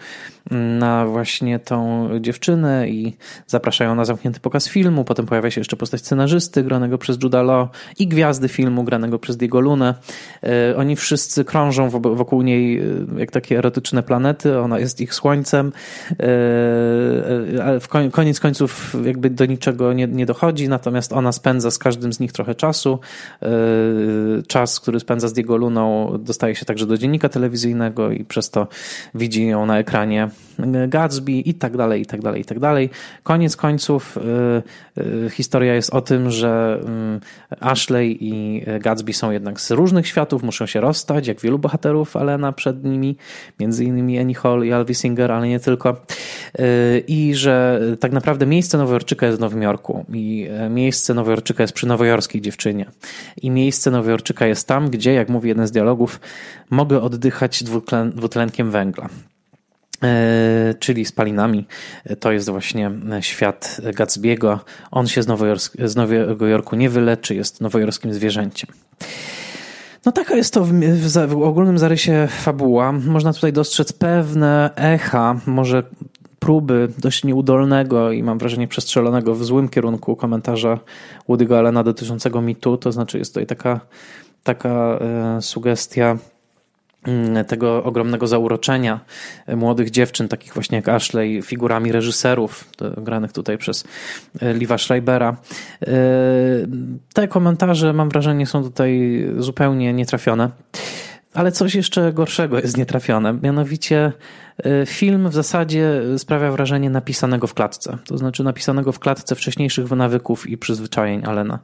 [0.51, 5.03] na właśnie tą dziewczynę i zapraszają na zamknięty pokaz filmu.
[5.03, 9.37] Potem pojawia się jeszcze postać scenarzysty granego przez Juda Law i gwiazdy filmu granego przez
[9.37, 9.95] Diego Lunę.
[10.43, 12.83] E, oni wszyscy krążą wokół niej e,
[13.17, 14.59] jak takie erotyczne planety.
[14.59, 15.71] Ona jest ich słońcem.
[16.19, 22.19] E, koniec końców jakby do niczego nie, nie dochodzi, natomiast ona spędza z każdym z
[22.19, 22.99] nich trochę czasu.
[24.47, 28.67] Czas, który spędza z Diego Luną dostaje się także do dziennika telewizyjnego i przez to
[29.15, 30.30] widzi ją na ekranie
[30.87, 32.89] Gatsby i tak dalej, i tak dalej, i tak dalej.
[33.23, 34.17] Koniec końców
[34.97, 36.81] y, y, historia jest o tym, że
[37.51, 42.17] y, Ashley i Gatsby są jednak z różnych światów, muszą się rozstać, jak wielu bohaterów
[42.17, 43.17] Alena przed nimi,
[43.59, 46.01] między innymi Annie Hall i Alvy Singer, ale nie tylko.
[47.07, 51.87] I że tak naprawdę miejsce Nowojorczyka jest w Nowym Jorku i miejsce Nowojorczyka jest przy
[51.87, 52.85] nowojorskiej dziewczynie.
[53.41, 56.19] I miejsce Nowojorczyka jest tam, gdzie, jak mówi jeden z dialogów,
[56.69, 57.63] mogę oddychać
[58.13, 59.09] dwutlenkiem węgla.
[60.03, 61.67] E, czyli spalinami.
[62.19, 64.59] To jest właśnie świat Gatsbiego.
[64.91, 68.69] On się z, Nowojorsk- z Nowego Jorku nie wyleczy, jest nowojorskim zwierzęciem.
[70.05, 72.91] No taka jest to w, w, w, ogólnym zarysie fabuła.
[72.91, 75.83] Można tutaj dostrzec pewne echa, może
[76.39, 80.79] próby dość nieudolnego i mam wrażenie przestrzelonego w złym kierunku komentarza
[81.29, 82.77] Woody'ego Allena dotyczącego mitu.
[82.77, 83.79] To znaczy jest tutaj taka,
[84.43, 86.17] taka e, sugestia
[87.47, 88.99] tego ogromnego zauroczenia
[89.55, 92.65] młodych dziewczyn, takich właśnie jak Ashley, figurami reżyserów,
[92.97, 93.83] granych tutaj przez
[94.41, 95.37] Liva Schreibera.
[97.13, 100.49] Te komentarze, mam wrażenie, są tutaj zupełnie nietrafione.
[101.33, 103.33] Ale coś jeszcze gorszego jest nietrafione.
[103.43, 104.11] Mianowicie
[104.63, 107.97] e, film w zasadzie sprawia wrażenie napisanego w klatce.
[108.05, 111.59] To znaczy napisanego w klatce wcześniejszych nawyków i przyzwyczajeń Alena.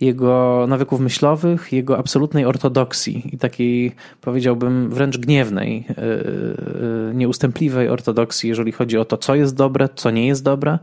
[0.00, 8.48] Jego nawyków myślowych, jego absolutnej ortodoksji i takiej, powiedziałbym, wręcz gniewnej, e, e, nieustępliwej ortodoksji,
[8.48, 10.78] jeżeli chodzi o to, co jest dobre, co nie jest dobre.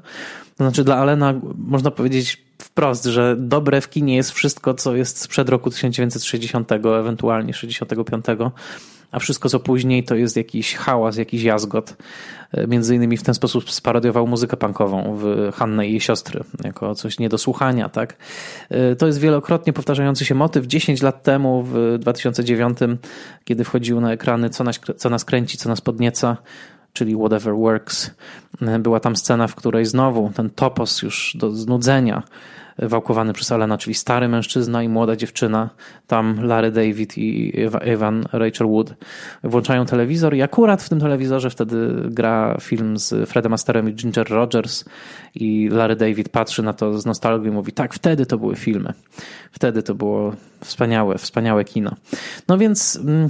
[0.57, 5.21] To znaczy dla Alena można powiedzieć wprost, że dobre w kinie jest wszystko, co jest
[5.21, 8.25] sprzed roku 1960, ewentualnie 65,
[9.11, 11.95] a wszystko co później to jest jakiś hałas, jakiś jazgot.
[12.51, 16.95] E, między innymi w ten sposób sparodiował muzykę punkową w Hannę i jej siostry, jako
[16.95, 18.17] coś nie do słuchania, tak?
[18.69, 20.65] E, to jest wielokrotnie powtarzający się motyw.
[20.65, 22.77] 10 lat temu, w 2009,
[23.43, 26.37] kiedy wchodził na ekrany Co nas, co nas kręci, co nas podnieca,
[26.97, 28.11] czyli Whatever Works.
[28.61, 32.23] E, była tam scena, w której znowu ten topos już do znudzenia
[32.79, 35.69] wałkowany przez Alena, czyli stary mężczyzna i młoda dziewczyna.
[36.07, 38.93] Tam Larry David i Evan Rachel Wood
[39.43, 44.29] włączają telewizor i akurat w tym telewizorze wtedy gra film z Fredem Asterem i Ginger
[44.29, 44.85] Rogers
[45.35, 48.93] i Larry David patrzy na to z nostalgią i mówi tak, wtedy to były filmy.
[49.51, 51.95] Wtedy to było wspaniałe, wspaniałe kino.
[52.47, 53.29] No więc mm,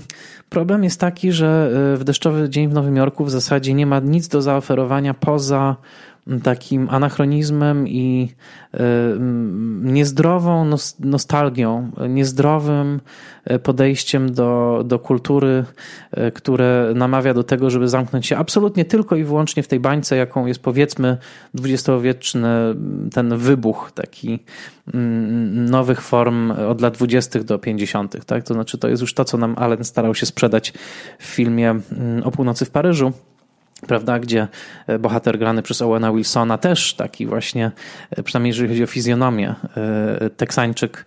[0.49, 3.99] problem jest taki, że y, w Deszczowy Dzień w Nowym Jorku w zasadzie nie ma
[3.99, 5.75] nic do zaoferowania poza
[6.43, 8.29] takim anachronizmem i
[8.73, 8.79] e,
[9.81, 10.69] niezdrową
[10.99, 12.99] nostalgią, niezdrowym
[13.45, 15.65] e, podejściem do, do kultury,
[16.11, 20.17] e, które namawia do tego, żeby zamknąć się absolutnie tylko i wyłącznie w tej bańce,
[20.17, 21.17] jaką jest powiedzmy
[21.53, 22.47] dwudziestowieczny
[23.13, 24.39] ten wybuch taki
[25.51, 28.25] nowych form od lat dwudziestych do pięćdziesiątych.
[28.25, 28.43] Tak?
[28.43, 30.73] To znaczy to jest już to, co nam Allen starał się sprzedać
[31.19, 31.79] w filmie
[32.23, 33.13] o północy w Paryżu
[33.87, 34.47] prawda, gdzie
[34.87, 37.71] e, bohater grany przez Owena Wilsona też taki właśnie,
[38.11, 41.05] e, przynajmniej jeżeli chodzi o fizjonomię, e, teksańczyk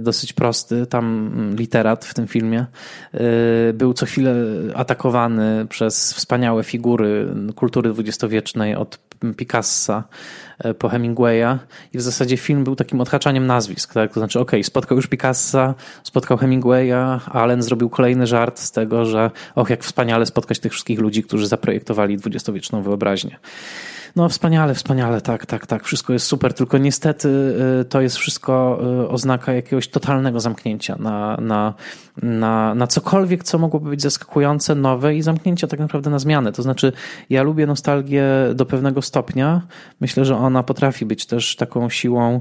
[0.00, 1.04] dosyć prosty, tam
[1.34, 2.66] mm, literat w tym filmie,
[3.74, 4.34] był co chwilę
[4.74, 8.98] atakowany przez wspaniałe figury kultury dwudziestowiecznej od
[9.36, 10.04] Picassa
[10.58, 11.58] E, po Hemingwaya
[11.94, 14.12] i w zasadzie film był takim odhaczaniem nazwisk, tak?
[14.12, 19.30] To znaczy, okay, spotkał już Picassa, spotkał Hemingwaya, Allen zrobił kolejny żart z tego, że
[19.54, 23.38] och, jak wspaniale spotkać tych wszystkich ludzi, którzy zaprojektowali dwudziestowieczną wyobraźnię.
[24.18, 27.28] No wspaniale, wspaniale, tak, tak, tak, wszystko jest super, tylko niestety
[27.80, 31.74] y, to jest wszystko y, oznaka jakiegoś totalnego zamknięcia na, na,
[32.22, 36.52] na, na cokolwiek, co mogłoby być zaskakujące, nowe i zamknięcia tak naprawdę na zmianę.
[36.52, 36.92] To znaczy,
[37.30, 39.62] ja lubię nostalgię do pewnego stopnia.
[40.00, 42.40] Myślę, że ona potrafi być też taką siłą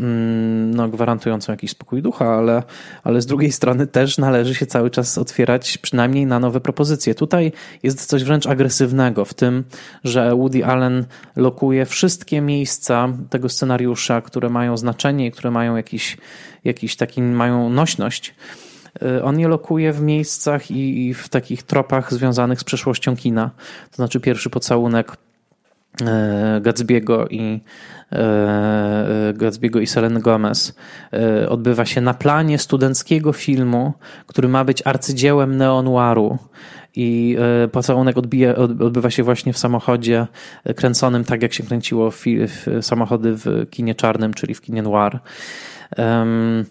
[0.00, 2.62] mm, no, gwarantującą jakiś spokój ducha, ale,
[3.04, 7.14] ale z drugiej strony też należy się cały czas otwierać przynajmniej na nowe propozycje.
[7.14, 7.52] Tutaj
[7.82, 9.64] jest coś wręcz agresywnego w tym,
[10.04, 16.16] że Woody Allen lokuje wszystkie miejsca tego scenariusza, które mają znaczenie i które mają jakiś,
[16.64, 18.34] jakiś taki, mają nośność.
[19.02, 23.50] Y, on je lokuje w miejscach i, w takich tropach związanych z przeszłością kina.
[23.90, 26.04] To znaczy pierwszy pocałunek y,
[26.60, 27.60] Gatsby'ego i
[28.12, 28.16] y,
[29.34, 30.74] Gatsby'ego i Seleny Gomez
[31.48, 33.92] odbywa się na planie studenckiego filmu,
[34.26, 36.38] który ma być arcydziełem neonuaru
[36.98, 40.26] i e, pocałunek odbija, odbywa się właśnie w samochodzie
[40.76, 45.18] kręconym tak, jak się kręciło w, w samochody w kinie czarnym, czyli w kinie noir.
[45.98, 46.64] Um,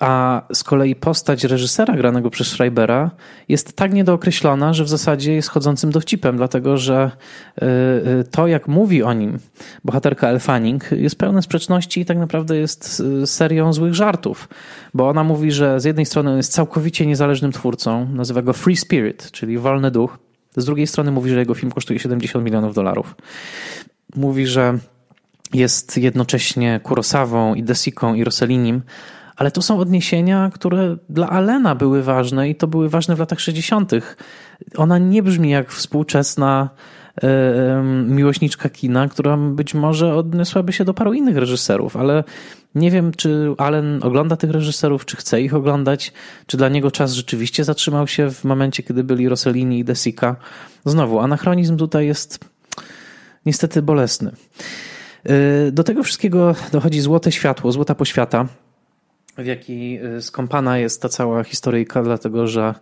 [0.00, 3.10] a z kolei postać reżysera granego przez Schreibera
[3.48, 8.68] jest tak niedookreślona, że w zasadzie jest chodzącym dowcipem, dlatego że y, y, to, jak
[8.68, 9.38] mówi o nim
[9.84, 14.48] bohaterka Elle Fanning, jest pełne sprzeczności i tak naprawdę jest y, serią złych żartów.
[14.94, 19.30] Bo ona mówi, że z jednej strony jest całkowicie niezależnym twórcą, nazywa go Free Spirit,
[19.30, 20.18] czyli wolny duch.
[20.56, 23.14] Z drugiej strony mówi, że jego film kosztuje 70 milionów dolarów.
[24.16, 24.78] Mówi, że
[25.54, 28.82] jest jednocześnie Kurosawą i Desiką i Rossellinim,
[29.38, 33.40] ale to są odniesienia, które dla Alena były ważne i to były ważne w latach
[33.40, 33.92] 60.
[34.76, 36.70] Ona nie brzmi jak współczesna
[38.06, 42.24] miłośniczka kina, która być może odniosłaby się do paru innych reżyserów, ale
[42.74, 46.12] nie wiem, czy Allen ogląda tych reżyserów, czy chce ich oglądać,
[46.46, 50.36] czy dla niego czas rzeczywiście zatrzymał się w momencie, kiedy byli Rossellini i De Sica.
[50.84, 52.38] Znowu, anachronizm tutaj jest
[53.46, 54.32] niestety bolesny.
[55.24, 58.46] E, do tego wszystkiego dochodzi złote światło, złota poświata
[59.38, 62.74] w jaki y, skąpana jest ta cała historyjka, dlatego że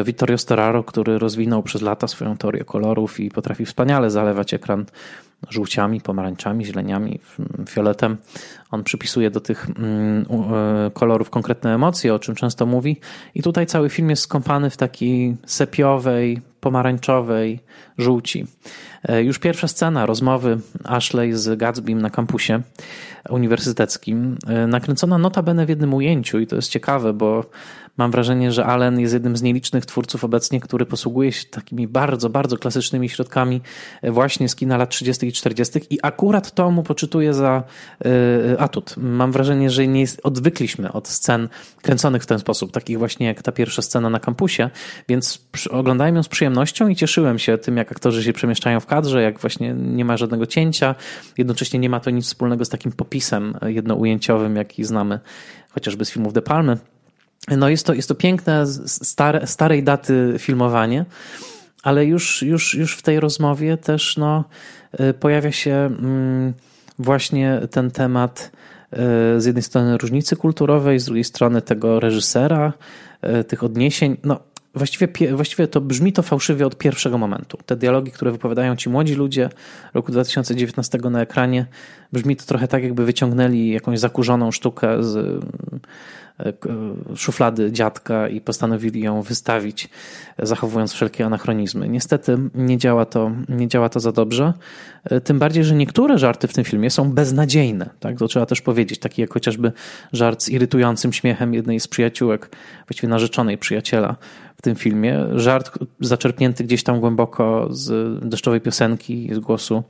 [0.00, 4.86] y, Vittorio Storaro, który rozwinął przez lata swoją teorię kolorów i potrafi wspaniale zalewać ekran
[5.50, 7.20] żółciami, pomarańczami, zieleniami,
[7.68, 8.16] fioletem.
[8.70, 10.26] On przypisuje do tych mm,
[10.86, 13.00] y, kolorów konkretne emocje, o czym często mówi.
[13.34, 17.60] I tutaj cały film jest skąpany w takiej sepiowej, pomarańczowej
[17.98, 18.46] żółci.
[19.04, 22.60] E, już pierwsza scena rozmowy Ashley z Gatsbym na kampusie
[23.30, 27.50] uniwersyteckim, e, nakręcona notabene w jednym ujęciu i to jest ciekawe, bo
[27.96, 32.30] Mam wrażenie, że Allen jest jednym z nielicznych twórców obecnie, który posługuje się takimi bardzo,
[32.30, 33.60] bardzo klasycznymi środkami
[34.02, 35.26] e, właśnie z kina lat 30.
[35.26, 35.80] i 40.
[35.90, 37.62] i akurat to mu poczytuje za
[38.06, 38.94] y, atut.
[38.96, 41.48] Mam wrażenie, że nie jest, odwykliśmy od scen
[41.82, 44.70] kręconych w ten sposób, takich właśnie jak ta pierwsza scena na kampusie,
[45.08, 49.22] więc oglądałem ją z przyjemnością i cieszyłem się tym, jak aktorzy się przemieszczają w kadrze,
[49.22, 50.94] jak właśnie nie ma żadnego cięcia,
[51.38, 55.20] jednocześnie nie ma to nic wspólnego z takim popisem jednoujęciowym, jaki znamy
[55.70, 56.76] chociażby z filmów De Palmy.
[57.56, 61.04] No jest to, jest to piękne, stare, starej daty filmowanie,
[61.82, 64.44] ale już, już, już w tej rozmowie też no,
[65.00, 66.54] y, pojawia się mm,
[66.98, 68.52] właśnie ten temat
[68.92, 72.72] y, z jednej strony różnicy kulturowej, z drugiej strony tego reżysera,
[73.40, 74.16] y, tych odniesień.
[74.24, 74.40] No,
[74.74, 77.58] właściwie, właściwie to brzmi to fałszywie od pierwszego momentu.
[77.66, 79.48] Te dialogi, które wypowiadają ci młodzi ludzie
[79.94, 81.66] roku 2019 na ekranie,
[82.12, 85.44] brzmi to trochę tak, jakby wyciągnęli jakąś zakurzoną sztukę z
[87.16, 89.88] szuflady dziadka i postanowili ją wystawić,
[90.38, 91.88] zachowując wszelkie anachronizmy.
[91.88, 94.52] Niestety nie działa to, nie działa to za dobrze.
[95.04, 97.90] E, tym bardziej, że niektóre żarty w tym filmie są beznadziejne.
[98.00, 98.18] Tak?
[98.18, 99.00] To trzeba też powiedzieć.
[99.00, 99.72] Taki jak chociażby
[100.12, 102.56] żart z irytującym śmiechem jednej z przyjaciółek,
[102.88, 104.16] właściwie narzeczonej przyjaciela
[104.56, 105.26] w tym filmie.
[105.34, 109.82] Żart zaczerpnięty gdzieś tam głęboko z deszczowej piosenki, z głosu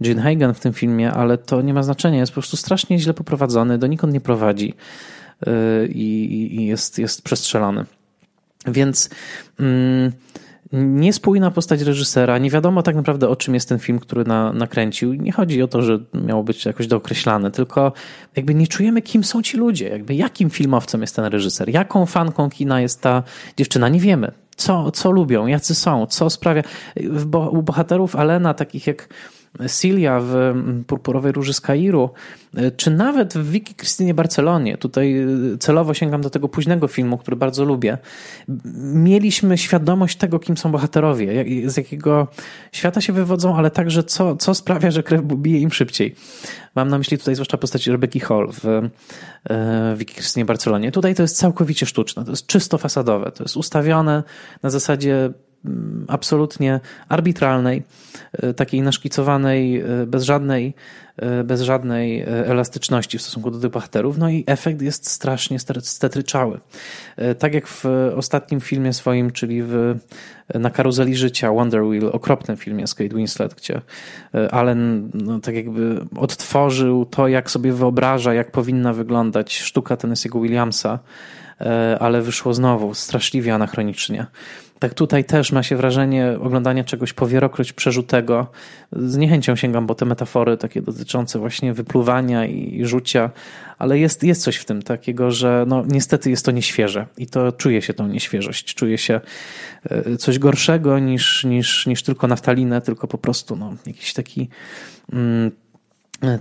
[0.00, 2.18] Gene Hagen w tym filmie, ale to nie ma znaczenia.
[2.18, 4.74] Jest po prostu strasznie źle poprowadzony, donikąd nie prowadzi.
[5.48, 7.84] Y, i, jest, jest przestrzelany.
[8.66, 9.10] Więc
[9.60, 10.12] mm,
[10.72, 15.14] niespójna postać reżysera, nie wiadomo tak naprawdę o czym jest ten film, który na, nakręcił.
[15.14, 17.92] Nie chodzi o to, że miało być jakoś dookreślane, tylko
[18.36, 22.50] jakby nie czujemy, kim są ci ludzie, jakby jakim filmowcem jest ten reżyser, jaką fanką
[22.50, 23.22] kina jest ta
[23.56, 24.32] dziewczyna, nie wiemy.
[24.56, 26.62] Co, co lubią, jacy są, co sprawia.
[27.50, 29.08] U bohaterów Alena, takich jak
[29.80, 30.54] Cilia w
[30.86, 32.10] Purpurowej Róży z Kairu,
[32.56, 35.26] e, czy nawet w Wiki Krystynie Barcelonie, tutaj e,
[35.58, 37.98] celowo sięgam do tego późnego filmu, który bardzo lubię,
[38.94, 42.28] mieliśmy świadomość tego, kim są bohaterowie, z jakiego
[42.72, 46.14] świata się wywodzą, ale także co, co sprawia, że krew bije im szybciej.
[46.74, 50.92] Mam na myśli tutaj zwłaszcza postać Rebeki Hall w, e, Wiki Krystynie Barcelonie.
[50.92, 54.22] Tutaj to jest całkowicie sztuczne, to jest czysto fasadowe, to jest ustawione
[54.62, 55.30] na zasadzie
[56.08, 57.82] absolutnie arbitralnej,
[58.32, 60.74] e, takiej naszkicowanej e, bez żadnej,
[61.16, 64.18] e, bez żadnej elastyczności w stosunku do tych bohaterów.
[64.18, 66.60] No i efekt jest strasznie stetryczały.
[67.38, 67.84] Tak jak w
[68.16, 69.94] ostatnim filmie swoim, czyli w,
[70.54, 73.80] na karuzeli życia Wonder Wheel, okropnym filmie z Kate Winslet, gdzie
[74.50, 80.98] Allen no, tak jakby odtworzył to, jak sobie wyobraża, jak powinna wyglądać sztuka Tennessee'ego Williamsa,
[82.00, 84.26] ale wyszło znowu straszliwie anachronicznie
[84.82, 88.46] tak tutaj też ma się wrażenie oglądania czegoś powierokroć przerzutego.
[88.92, 93.30] Z niechęcią sięgam po te metafory takie dotyczące właśnie wypluwania i rzucia,
[93.78, 97.52] ale jest, jest coś w tym takiego, że no, niestety jest to nieświeże i to
[97.52, 98.74] czuje się tą nieświeżość.
[98.74, 99.20] Czuje się
[99.90, 104.48] e, coś gorszego niż, niż, niż tylko naftalinę, tylko po prostu no, jakiś taki...
[105.12, 105.50] Mm,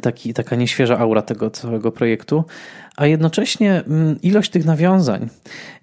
[0.01, 2.43] taki, taka nieświeża aura tego całego projektu,
[2.97, 5.29] a jednocześnie mm, ilość tych nawiązań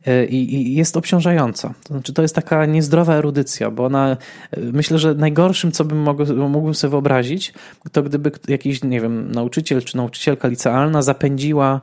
[0.07, 1.75] e, jest obciążająca.
[1.85, 4.17] To znaczy, to jest taka niezdrowa erudycja, bo ona,
[4.51, 7.53] e, myślę, że najgorszym, co bym mógł, mógłbym sobie wyobrazić,
[7.93, 11.81] to gdyby jakiś, nie wiem, nauczyciel czy nauczycielka licealna zapędziła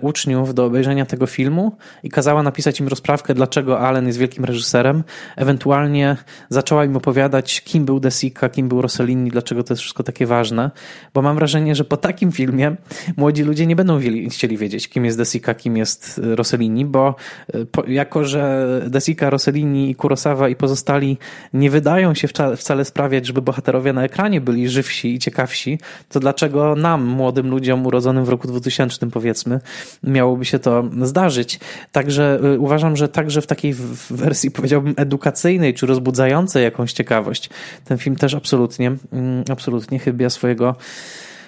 [0.00, 5.04] uczniów do obejrzenia tego filmu i kazała napisać im rozprawkę, dlaczego Allen jest wielkim reżyserem.
[5.36, 6.16] Ewentualnie
[6.48, 10.26] zaczęła im opowiadać, kim był De Sica, kim był Rossellini, dlaczego to jest wszystko takie
[10.26, 10.70] ważne,
[11.14, 12.76] bo mam wrażenie, że po takim filmie
[13.16, 14.00] młodzi ludzie nie będą
[14.30, 17.14] chcieli wiedzieć, kim jest De Sica, kim jest Rossellini, bo
[17.54, 21.18] e, jako, że De Sica, Rossellini i Kurosawa i pozostali
[21.52, 26.76] nie wydają się wcale sprawiać, żeby bohaterowie na ekranie byli żywsi i ciekawsi, to dlaczego
[26.76, 29.53] nam, młodym ludziom urodzonym w roku 2000 powiedzmy,
[30.02, 31.60] miałoby się to zdarzyć.
[31.92, 33.74] Także y, uważam, że także w takiej
[34.10, 37.50] wersji, powiedziałbym, edukacyjnej czy rozbudzającej jakąś ciekawość,
[37.84, 40.76] ten film też absolutnie, mm, absolutnie chybia swojego,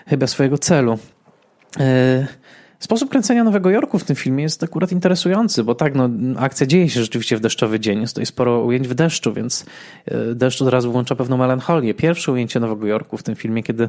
[0.08, 0.98] chybia swojego celu.
[1.80, 2.26] Y,
[2.86, 6.08] Sposób kręcenia Nowego Jorku w tym filmie jest akurat interesujący, bo tak, no,
[6.38, 8.00] akcja dzieje się rzeczywiście w deszczowy dzień.
[8.00, 9.66] Jest tutaj sporo ujęć w deszczu, więc
[10.06, 11.94] e, deszcz od razu włącza pewną melancholię.
[11.94, 13.88] Pierwsze ujęcie Nowego Jorku w tym filmie, kiedy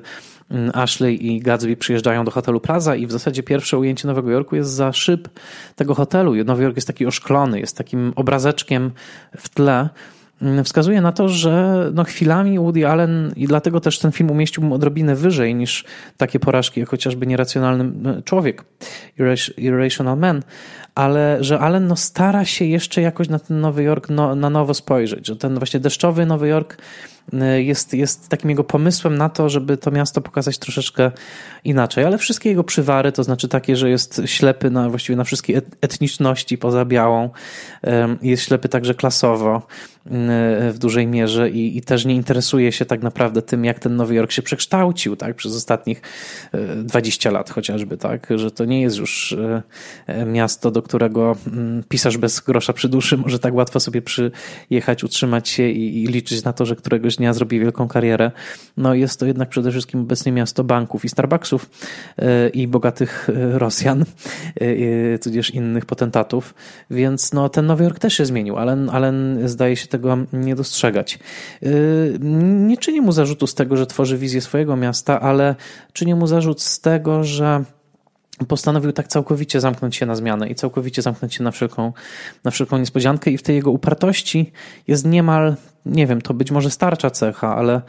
[0.52, 4.56] mm, Ashley i Gatsby przyjeżdżają do hotelu Plaza i w zasadzie pierwsze ujęcie Nowego Jorku
[4.56, 5.30] jest za szyb
[5.76, 6.44] tego hotelu.
[6.44, 8.92] Nowy Jork jest taki oszklony, jest takim obrazeczkiem
[9.38, 9.90] w tle
[10.64, 15.16] wskazuje na to, że no chwilami Woody Allen i dlatego też ten film umieściłbym odrobinę
[15.16, 15.86] wyżej niż
[16.18, 18.64] takie porażki jak chociażby Nieracjonalny Człowiek,
[19.58, 20.44] Irrational Man,
[20.96, 24.74] ale że Allen no stara się jeszcze jakoś na ten Nowy Jork no, na nowo
[24.74, 26.78] spojrzeć, że ten właśnie deszczowy Nowy Jork
[27.58, 31.12] jest, jest takim jego pomysłem na to, żeby to miasto pokazać troszeczkę
[31.64, 35.62] inaczej, ale wszystkie jego przywary, to znaczy takie, że jest ślepy na, właściwie na wszystkie
[35.82, 37.30] etniczności poza białą,
[38.22, 39.62] jest ślepy także klasowo,
[40.72, 44.16] w dużej mierze i, i, też nie interesuje się tak naprawdę tym, jak ten Nowy
[44.16, 46.02] Jork się przekształcił tak, przez ostatnich
[46.84, 49.36] 20 e, lat chociażby, tak, że to nie jest już
[50.26, 55.50] miasto, do którego mm, pisarz bez grosza przy duszy może tak łatwo sobie przyjechać, utrzymać
[55.50, 58.32] się i, i liczyć na to, że któregoś dnia zrobi wielką karierę.
[58.78, 61.70] No jest to jednak przede wszystkim obecnie miasto banków i Starbucksów
[62.18, 64.06] e, i bogatych Rosjan,
[65.22, 66.54] tudzież innych potentatów,
[66.92, 69.14] więc no, ten Nowy Jork też się zmienił, ale, ale
[69.46, 71.20] zdaje się tego nie dostrzegać.
[72.42, 75.56] Nie czynię mu zarzutu z tego, że tworzy wizję swojego miasta, ale
[75.94, 77.64] czynię mu zarzut z tego, że
[78.46, 81.94] postanowił tak całkowicie zamknąć się na zmianę i całkowicie zamknąć się na wszelką,
[82.44, 84.52] na wszelką niespodziankę i w tej jego upartości
[84.88, 87.82] jest niemal, nie wiem, to być może starcza cecha, ale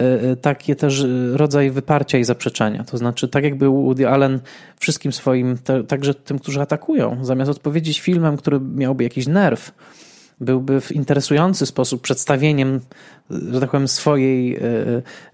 [0.00, 2.84] y, y, takie też rodzaj wyparcia i zaprzeczenia.
[2.84, 4.40] To znaczy, tak jakby Woody Allen
[4.80, 9.72] wszystkim swoim, także tym, którzy atakują, zamiast odpowiedzieć filmem, który miałby jakiś nerw,
[10.42, 12.80] byłby w interesujący sposób przedstawieniem,
[13.30, 14.60] że tak powiem, swojej e,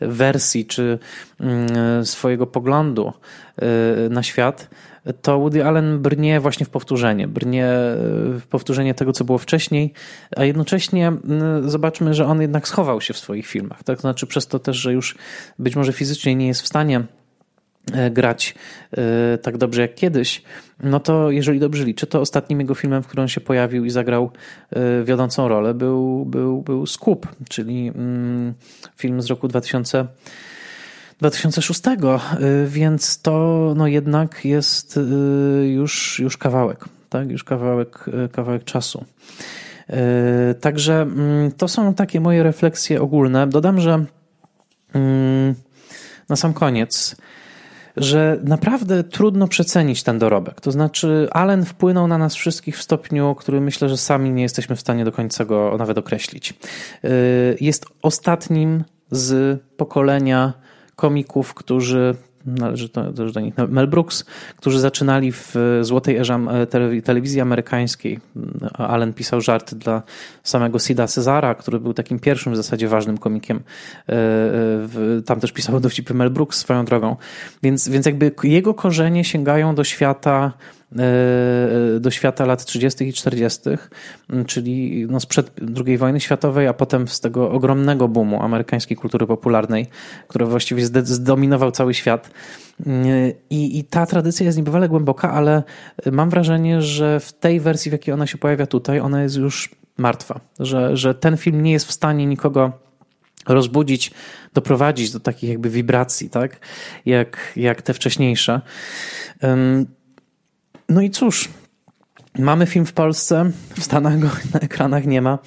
[0.00, 0.98] wersji czy
[1.40, 3.12] mm, swojego poglądu
[3.56, 4.70] e, na świat,
[5.22, 7.66] to Woody Allen brnie właśnie w powtórzenie, brnie
[8.40, 9.92] w powtórzenie tego, co było wcześniej,
[10.36, 11.12] a jednocześnie
[11.66, 13.82] zobaczmy, że on jednak schował się w swoich filmach.
[13.82, 13.96] Tak?
[13.96, 15.16] To znaczy przez to też, że już
[15.58, 17.17] być może fizycznie nie jest w stanie E,
[18.10, 18.54] grać
[18.92, 20.42] e, tak dobrze jak kiedyś,
[20.82, 24.30] no to jeżeli dobrze liczę, to ostatnim jego filmem, w którym się pojawił i zagrał
[24.70, 28.54] e, wiodącą rolę był, był, był Skup, czyli mm,
[28.96, 30.06] film z roku 2000.
[31.18, 31.80] 2006,
[32.66, 35.00] więc to no jednak jest
[35.66, 37.30] już, już kawałek, tak?
[37.30, 39.04] Już kawałek, kawałek czasu.
[40.60, 43.46] Także mm, to są takie moje refleksje ogólne.
[43.46, 44.04] Dodam, że
[44.94, 45.54] mm,
[46.28, 47.16] na sam koniec
[47.98, 50.60] że naprawdę trudno przecenić ten dorobek.
[50.60, 54.76] To znaczy, Allen wpłynął na nas wszystkich w stopniu, który myślę, że sami nie jesteśmy
[54.76, 56.54] w stanie do końca go nawet określić.
[57.04, 60.52] Y, jest ostatnim z pokolenia
[60.96, 62.14] komików, którzy
[62.48, 64.24] należy to też do nich, Mel Brooks,
[64.56, 66.40] którzy zaczynali w złotej erze
[67.04, 68.18] telewizji amerykańskiej.
[68.74, 70.02] Allen pisał żarty dla
[70.42, 73.60] samego Sida Cezara, który był takim pierwszym w zasadzie ważnym komikiem.
[74.08, 77.16] E, e, tam też pisał dowcipy Mel Brooks swoją drogą.
[77.62, 80.52] Więc, więc jakby jego korzenie sięgają do świata E,
[82.00, 83.08] do świata lat 30.
[83.08, 83.60] i 40.,
[84.46, 85.50] czyli no sprzed
[85.86, 89.86] II wojny światowej, a potem z tego ogromnego boomu amerykańskiej kultury popularnej,
[90.28, 92.30] który właściwie zdominował cały świat.
[93.50, 95.62] I, I ta tradycja jest niebywale głęboka, ale
[96.12, 99.70] mam wrażenie, że w tej wersji, w jakiej ona się pojawia tutaj, ona jest już
[99.98, 100.40] martwa.
[100.60, 102.72] Że, że ten film nie jest w stanie nikogo
[103.48, 104.10] rozbudzić,
[104.54, 106.60] doprowadzić do takich jakby wibracji, tak?
[107.06, 108.60] Jak, jak te wcześniejsze.
[110.88, 111.48] No i cóż,
[112.38, 115.38] mamy film w Polsce, w Stanach go na ekranach nie ma.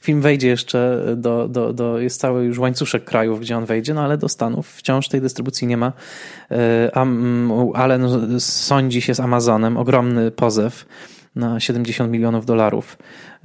[0.00, 4.02] Film wejdzie jeszcze do, do, do jest cały już łańcuszek krajów, gdzie on wejdzie, no
[4.02, 5.92] ale do Stanów wciąż tej dystrybucji nie ma.
[6.50, 6.90] E,
[7.74, 8.06] Allen
[8.40, 10.86] sądzi się z Amazonem, ogromny pozew
[11.36, 12.98] na 70 milionów dolarów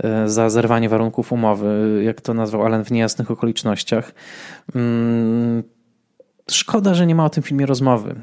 [0.03, 4.11] e, za zerwanie warunków umowy, jak to nazwał Allen w niejasnych okolicznościach.
[6.47, 8.15] Mm, Szkoda, że nie ma o tym filmie rozmowy.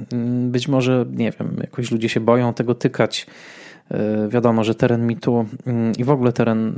[0.46, 3.26] Być może, nie wiem, jakoś ludzie się boją tego tykać.
[3.90, 6.76] E, wiadomo, że teren mitu mm, i w ogóle teren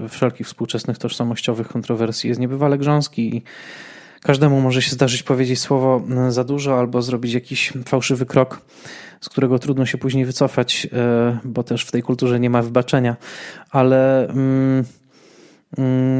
[0.00, 3.42] e, wszelkich współczesnych tożsamościowych kontrowersji jest niebywale grząski i
[4.22, 8.60] każdemu może się zdarzyć powiedzieć słowo e, za dużo albo zrobić jakiś fałszywy krok,
[9.20, 10.88] z którego trudno się później wycofać,
[11.44, 13.16] bo też w tej kulturze nie ma wybaczenia.
[13.70, 14.28] Ale.
[14.28, 14.84] Mm, Mm,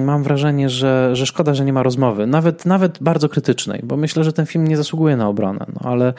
[0.04, 4.24] mam wrażenie, że, że szkoda, że nie ma rozmowy, nawet, nawet bardzo krytycznej, bo myślę,
[4.24, 6.14] że ten film nie zasługuje na obronę, no ale,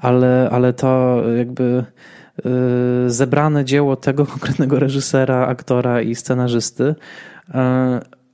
[0.00, 1.84] ale, ale to jakby
[2.44, 2.52] yy,
[3.06, 6.94] zebrane dzieło tego konkretnego reżysera, aktora i scenarzysty.
[7.48, 7.54] Yy,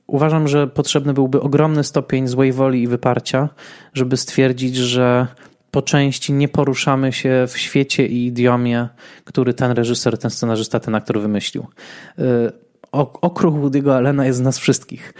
[0.07, 3.49] uważam, że potrzebny byłby ogromny stopień złej woli i wyparcia,
[3.93, 5.27] żeby stwierdzić, że
[5.71, 8.87] po części nie poruszamy się w świecie i idiomie,
[9.23, 11.65] który ten reżyser, ten scenarzysta, ten aktor wymyślił.
[13.21, 15.13] Okruch Woody'ego Allena jest z nas wszystkich.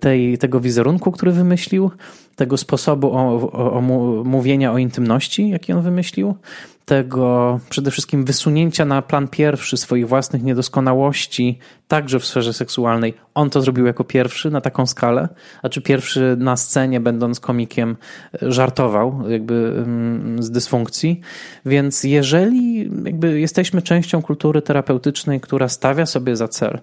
[0.00, 1.90] Tej, tego wizerunku, który wymyślił,
[2.36, 3.80] tego sposobu o, o, o
[4.24, 6.34] mówienia o intymności, jaki on wymyślił,
[6.84, 11.58] tego przede wszystkim wysunięcia na plan pierwszy swoich własnych niedoskonałości,
[11.88, 13.14] także w sferze seksualnej.
[13.34, 15.28] On to zrobił jako pierwszy na taką skalę,
[15.62, 17.96] a czy pierwszy na scenie, będąc komikiem,
[18.42, 21.20] żartował jakby mm, z dysfunkcji.
[21.66, 26.78] Więc jeżeli jakby jesteśmy częścią kultury terapeutycznej, która stawia sobie za cel,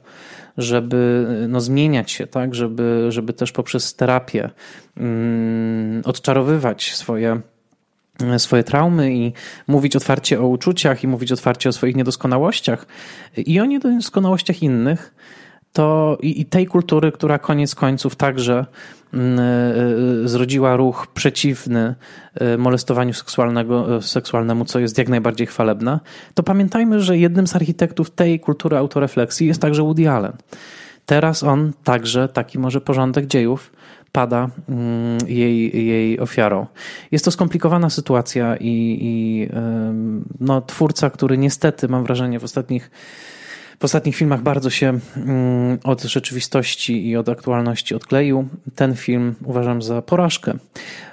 [0.57, 4.49] żeby no, zmieniać się, tak, żeby, żeby też poprzez terapię
[4.97, 7.41] mm, odczarowywać swoje
[8.37, 9.33] swoje traumy i
[9.67, 12.87] mówić otwarcie o uczuciach i mówić otwarcie o swoich niedoskonałościach
[13.37, 15.13] i o niedoskonałościach innych,
[15.73, 18.65] to i, tej kultury, która koniec końców także
[19.13, 21.95] mm, e, zrodziła ruch przeciwny
[22.35, 25.99] e, molestowaniu seksualnego, e, seksualnemu, co jest jak najbardziej chwalebne,
[26.33, 30.33] to pamiętajmy, że jednym z architektów tej kultury autorefleksji jest także Woody Allen.
[31.09, 33.71] Teraz on także taki może porządek dziejów
[34.11, 36.65] pada mm, jej, jej ofiarą.
[37.11, 39.49] Jest to skomplikowana sytuacja i, i
[40.39, 42.91] no, twórca, który niestety mam wrażenie w ostatnich
[43.79, 48.47] w ostatnich filmach bardzo się mm, od rzeczywistości i od aktualności odkleił.
[48.75, 50.53] Ten film uważam za porażkę.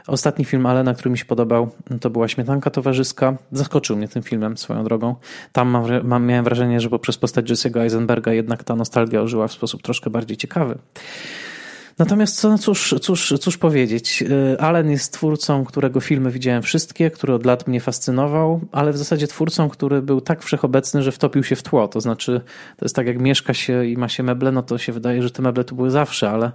[0.06, 3.36] Ostatni film Alena, który mi się podobał, to była Śmietanka Towarzyska.
[3.52, 5.14] Zaskoczył mnie tym filmem swoją drogą.
[5.52, 9.52] Tam mam, mam, miałem wrażenie, że poprzez postać Jesse'ego Eisenberga jednak ta nostalgia ożyła w
[9.52, 10.78] sposób troszkę bardziej ciekawy.
[11.98, 14.22] Natomiast co, cóż, cóż, cóż powiedzieć.
[14.22, 18.96] Y, Allen jest twórcą, którego filmy widziałem wszystkie, który od lat mnie fascynował, ale w
[18.96, 21.88] zasadzie twórcą, który był tak wszechobecny, że wtopił się w tło.
[21.88, 22.40] To znaczy,
[22.76, 25.30] to jest tak jak mieszka się i ma się meble, no to się wydaje, że
[25.30, 26.52] te meble tu były zawsze, ale,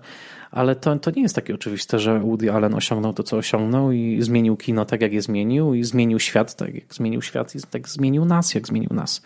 [0.51, 4.17] ale to, to nie jest takie oczywiste, że Woody Allen osiągnął to, co osiągnął i
[4.21, 7.89] zmienił kino tak, jak je zmienił i zmienił świat tak, jak zmienił świat i tak
[7.89, 9.21] zmienił nas, jak zmienił nas.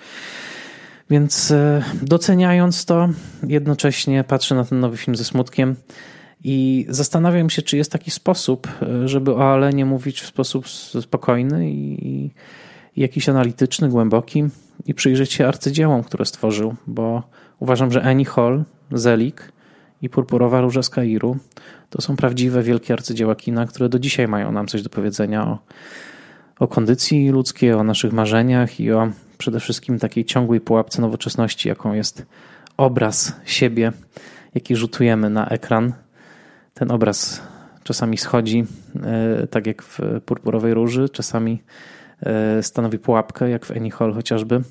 [1.10, 3.10] Więc e, doceniając to,
[3.48, 5.76] jednocześnie patrzę na ten nowy film ze smutkiem
[6.44, 11.72] i zastanawiam się, czy jest taki sposób, e, żeby o Alenie mówić w sposób spokojny
[11.72, 12.32] i,
[12.98, 14.44] jakiś analityczny, głęboki
[14.86, 17.24] i przyjrzeć się arcydziełom, które stworzył, bo
[17.60, 19.52] uważam, że Annie Hall, Zelik
[20.02, 21.38] i Purpurowa Róża z Kairu
[21.90, 25.60] to są prawdziwe, wielkie arcydzieła kina, które do dzisiaj mają nam coś do powiedzenia o,
[26.60, 31.94] o kondycji ludzkiej, o naszych marzeniach i o przede wszystkim takiej ciągłej pułapce nowoczesności, jaką
[31.94, 32.26] jest
[32.78, 33.92] obraz siebie,
[34.56, 35.94] jaki rzutujemy na ekran.
[36.74, 37.42] Ten obraz
[37.84, 38.66] czasami schodzi,
[39.04, 41.64] e, tak jak w Purpurowej Róży, czasami
[42.22, 44.62] e, stanowi pułapkę, jak w Annie Hall chociażby.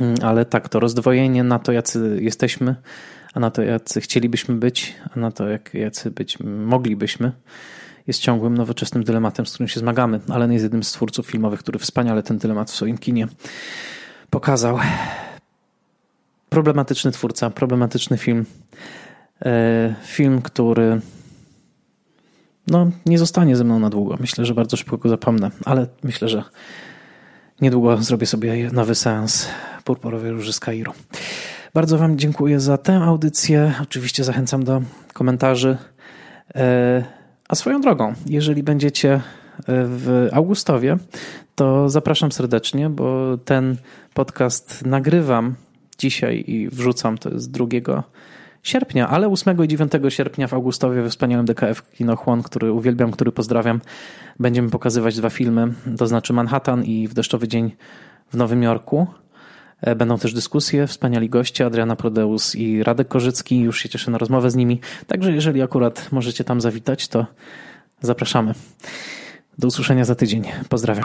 [0.00, 2.74] Mm, ale tak, to rozdwojenie na to, jacy jesteśmy,
[3.34, 7.32] a na to, jacy chcielibyśmy być, a na to, jak, jacy być moglibyśmy,
[8.06, 10.20] jest ciągłym, nowoczesnym dylematem, z którym się zmagamy.
[10.28, 13.28] Ale nie jest jednym z twórców filmowych, który wspaniale ten dylemat w swoim kinie
[14.30, 14.78] pokazał.
[16.48, 18.46] Problematyczny twórca, problematyczny film.
[19.44, 21.00] E, film, który
[22.66, 24.16] no, nie zostanie ze mną na długo.
[24.20, 26.44] Myślę, że bardzo szybko go zapomnę, ale myślę, że
[27.60, 29.48] niedługo zrobię sobie nowy seans
[29.84, 30.92] Purpurowej Róży z Kairu.
[31.74, 33.74] Bardzo Wam dziękuję za tę audycję.
[33.82, 34.82] Oczywiście zachęcam do
[35.12, 35.76] komentarzy.
[37.48, 39.20] A swoją drogą, jeżeli będziecie e,
[39.66, 40.96] w Augustowie,
[41.54, 43.76] to zapraszam serdecznie, bo ten
[44.14, 45.54] podcast nagrywam
[45.98, 47.66] dzisiaj i wrzucam, to jest 2
[48.62, 53.10] sierpnia, ale 8 i 9 sierpnia w Augustowie we wspaniałym DKF Kino Chłon, który uwielbiam,
[53.10, 53.80] który pozdrawiam,
[54.38, 57.72] będziemy pokazywać dwa filmy, to znaczy Manhattan i W deszczowy dzień
[58.32, 59.06] w Nowym Jorku.
[59.80, 63.60] E, będą też dyskusje, wspaniali goście, Adriana Prodeus i Radek Korzycki.
[63.60, 64.80] Już się cieszę na rozmowę z nimi.
[65.06, 67.26] Także jeżeli akurat możecie tam zawitać, to
[68.00, 68.54] zapraszamy.
[69.58, 70.44] Do usłyszenia za tydzień.
[70.68, 71.04] Pozdrawiam.